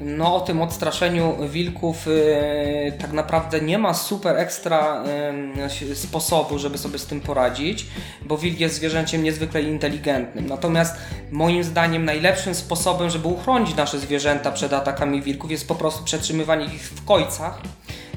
No 0.00 0.36
o 0.36 0.40
tym 0.40 0.62
odstraszeniu 0.62 1.36
wilków 1.48 2.08
y, 2.08 2.92
tak 3.00 3.12
naprawdę 3.12 3.60
nie 3.60 3.78
ma 3.78 3.94
super 3.94 4.36
ekstra 4.36 5.04
y, 5.90 5.96
sposobu, 5.96 6.58
żeby 6.58 6.78
sobie 6.78 6.98
z 6.98 7.06
tym 7.06 7.20
poradzić, 7.20 7.86
bo 8.22 8.38
wilk 8.38 8.60
jest 8.60 8.74
zwierzęciem 8.74 9.22
niezwykle 9.22 9.62
inteligentnym. 9.62 10.46
Natomiast 10.46 10.96
moim 11.30 11.64
zdaniem 11.64 12.04
najlepszym 12.04 12.54
sposobem, 12.54 13.10
żeby 13.10 13.28
uchronić 13.28 13.76
nasze 13.76 13.98
zwierzęta 13.98 14.52
przed 14.52 14.72
atakami 14.72 15.22
wilków 15.22 15.50
jest 15.50 15.68
po 15.68 15.74
prostu 15.74 16.04
przetrzymywanie 16.04 16.64
ich 16.64 16.82
w 16.82 17.04
kojcach. 17.04 17.60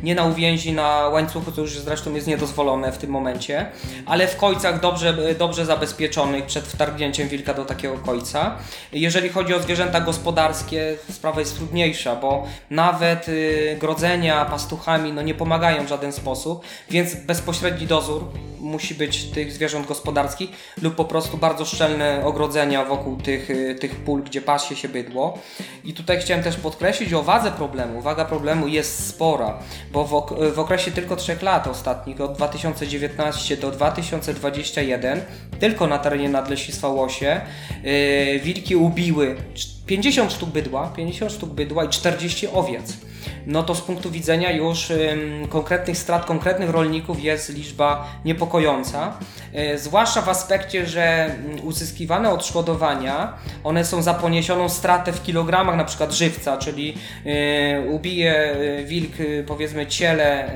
Nie 0.04 0.16
na 0.16 0.26
uwięzi, 0.26 0.74
na 0.74 1.08
łańcuchu, 1.08 1.52
co 1.52 1.62
już 1.62 1.80
zresztą 1.80 2.16
jest 2.16 2.28
niedozwolone 2.28 2.92
w 2.92 2.98
tym 2.98 3.10
momencie, 3.10 3.66
ale 4.06 4.28
w 4.28 4.38
kojcach 4.38 4.80
dobrze, 4.80 5.36
dobrze 5.36 5.66
zabezpieczonych 5.66 6.46
przed 6.46 6.66
wtargnięciem 6.68 7.28
wilka 7.28 7.54
do 7.54 7.66
takiego 7.66 7.98
kojca. 7.98 8.56
Jeżeli 8.92 9.30
chodzi 9.30 9.54
o 9.54 9.60
zwierzęta 9.60 10.02
gospodarskie, 10.02 10.98
sprawa 11.12 11.40
jest 11.40 11.56
trudniejsza, 11.58 12.16
bo 12.16 12.48
nawet 12.70 13.30
y, 13.30 13.78
grodzenia 13.80 14.46
pastuchami 14.46 15.14
no, 15.14 15.22
nie 15.22 15.34
pomagają 15.34 15.86
w 15.86 15.90
żaden 15.90 16.12
sposób, 16.12 16.64
więc 16.90 17.16
bezpośredni 17.16 17.88
dozór 17.88 18.24
musi 18.60 18.96
być 18.96 19.24
tych 19.24 19.52
zwierząt 19.52 19.88
gospodarskich 19.88 20.50
lub 20.82 20.96
po 20.96 21.06
prostu 21.06 21.38
bardzo 21.38 21.66
szczelne 21.66 22.22
ogrodzenia 22.26 22.86
wokół 22.86 23.18
tych, 23.18 23.50
y, 23.50 23.76
tych 23.76 23.96
pól, 23.96 24.24
gdzie 24.24 24.42
pasie 24.42 24.76
się 24.76 24.90
bydło. 24.90 25.40
I 25.84 25.94
tutaj 25.94 26.20
chciałem 26.20 26.44
też 26.44 26.56
podkreślić 26.56 27.14
o 27.14 27.24
wadze 27.24 27.52
problemu. 27.52 28.02
Waga 28.02 28.26
problemu 28.26 28.68
jest 28.68 29.08
spora, 29.08 29.60
bo 29.94 30.06
w, 30.06 30.14
ok- 30.14 30.54
w 30.56 30.60
okresie 30.60 30.92
tylko 30.92 31.16
3 31.16 31.38
lat 31.42 31.68
ostatnich, 31.68 32.22
od 32.22 32.34
2019 32.34 33.58
do 33.58 33.72
2021, 33.72 35.22
tylko 35.60 35.88
na 35.88 35.98
terenie 36.00 36.30
Nadleśnictwa 36.30 36.88
Łosie, 36.88 37.42
yy, 37.84 38.40
wilki 38.40 38.76
ubiły 38.76 39.36
cz- 39.56 39.86
50 39.86 40.34
sztuk 40.34 40.50
bydła, 40.50 40.88
50 40.96 41.32
sztuk 41.32 41.50
bydła 41.50 41.84
i 41.86 41.90
40 41.90 42.48
owiec. 42.48 42.98
No 43.50 43.64
to 43.64 43.76
z 43.76 43.82
punktu 43.82 44.12
widzenia 44.12 44.52
już 44.52 44.92
konkretnych 45.50 45.98
strat, 45.98 46.26
konkretnych 46.26 46.70
rolników 46.70 47.24
jest 47.24 47.50
liczba 47.50 48.08
niepokojąca. 48.26 49.18
Yy, 49.54 49.78
zwłaszcza 49.78 50.22
w 50.22 50.30
aspekcie, 50.30 50.86
że 50.86 51.26
mm, 51.26 51.66
uzyskiwane 51.66 52.30
odszkodowania, 52.30 53.34
one 53.64 53.86
są 53.86 54.02
za 54.02 54.14
poniesioną 54.14 54.70
stratę 54.70 55.12
w 55.12 55.24
kilogramach 55.24 55.78
na 55.78 55.84
przykład 55.84 56.12
żywca, 56.12 56.58
czyli 56.58 56.98
yy, 57.26 57.92
ubije 57.92 58.56
yy, 58.60 58.86
wilk 58.86 59.14
powiedzmy 59.48 59.88
ciele 59.88 60.52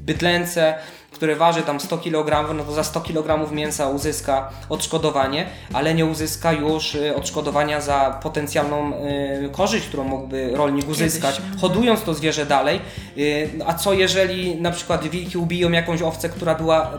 bydlęce, 0.00 0.74
które 1.14 1.36
waży 1.36 1.62
tam 1.62 1.80
100 1.80 1.98
kg, 1.98 2.54
no 2.54 2.64
to 2.64 2.72
za 2.72 2.84
100 2.84 3.00
kg 3.00 3.52
mięsa 3.52 3.88
uzyska 3.88 4.50
odszkodowanie, 4.68 5.46
ale 5.72 5.94
nie 5.94 6.06
uzyska 6.06 6.52
już 6.52 6.94
y, 6.94 7.16
odszkodowania 7.16 7.80
za 7.80 8.18
potencjalną 8.22 8.92
y, 8.92 9.50
korzyść, 9.52 9.86
którą 9.86 10.04
mógłby 10.04 10.50
rolnik 10.54 10.88
uzyskać, 10.88 11.40
hodując 11.60 12.02
to 12.02 12.14
zwierzę 12.14 12.46
dalej. 12.46 12.80
Y, 13.18 13.50
a 13.66 13.74
co 13.74 13.92
jeżeli 13.92 14.60
na 14.60 14.70
przykład 14.70 15.08
wilki 15.08 15.38
ubiją 15.38 15.70
jakąś 15.70 16.02
owcę, 16.02 16.28
która 16.28 16.54
była 16.54 16.90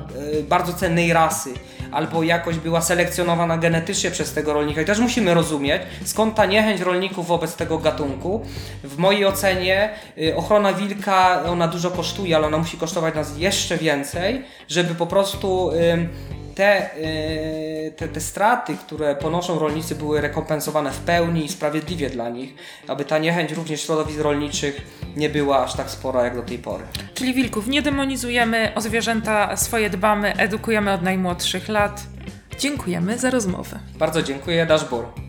bardzo 0.49 0.73
cennej 0.73 1.13
rasy, 1.13 1.53
albo 1.91 2.23
jakoś 2.23 2.57
była 2.57 2.81
selekcjonowana 2.81 3.57
genetycznie 3.57 4.11
przez 4.11 4.33
tego 4.33 4.53
rolnika. 4.53 4.81
I 4.81 4.85
też 4.85 4.99
musimy 4.99 5.33
rozumieć, 5.33 5.81
skąd 6.05 6.35
ta 6.35 6.45
niechęć 6.45 6.81
rolników 6.81 7.27
wobec 7.27 7.55
tego 7.55 7.77
gatunku. 7.77 8.41
W 8.83 8.97
mojej 8.97 9.25
ocenie 9.25 9.89
y, 10.17 10.35
ochrona 10.35 10.73
wilka, 10.73 11.43
ona 11.43 11.67
dużo 11.67 11.91
kosztuje, 11.91 12.35
ale 12.35 12.47
ona 12.47 12.57
musi 12.57 12.77
kosztować 12.77 13.15
nas 13.15 13.37
jeszcze 13.37 13.77
więcej, 13.77 14.43
żeby 14.67 14.95
po 14.95 15.07
prostu 15.07 15.71
te, 16.55 16.97
y, 16.97 17.91
te, 17.97 18.07
te 18.07 18.21
straty, 18.21 18.77
które 18.77 19.15
ponoszą 19.15 19.59
rolnicy, 19.59 19.95
były 19.95 20.21
rekompensowane 20.21 20.91
w 20.91 20.99
pełni 20.99 21.45
i 21.45 21.49
sprawiedliwie 21.49 22.09
dla 22.09 22.29
nich, 22.29 22.53
aby 22.87 23.05
ta 23.05 23.17
niechęć 23.17 23.51
również 23.51 23.81
środowisk 23.81 24.19
rolniczych 24.19 24.81
nie 25.15 25.29
była 25.29 25.63
aż 25.63 25.75
tak 25.75 25.89
spora 25.89 26.23
jak 26.23 26.35
do 26.35 26.41
tej 26.41 26.57
pory. 26.57 26.83
Czyli 27.13 27.33
wilków 27.33 27.67
nie 27.67 27.81
demonizujemy, 27.81 28.71
o 28.75 28.81
zwierzęta 28.81 29.57
swoje 29.57 29.89
dbamy, 29.89 30.33
edukujemy 30.35 30.93
od 30.93 31.01
najmłodszych 31.01 31.69
lat. 31.69 32.03
Dziękujemy 32.59 33.17
za 33.17 33.29
rozmowę. 33.29 33.79
Bardzo 33.97 34.23
dziękuję, 34.23 34.65
Daszbur. 34.65 35.24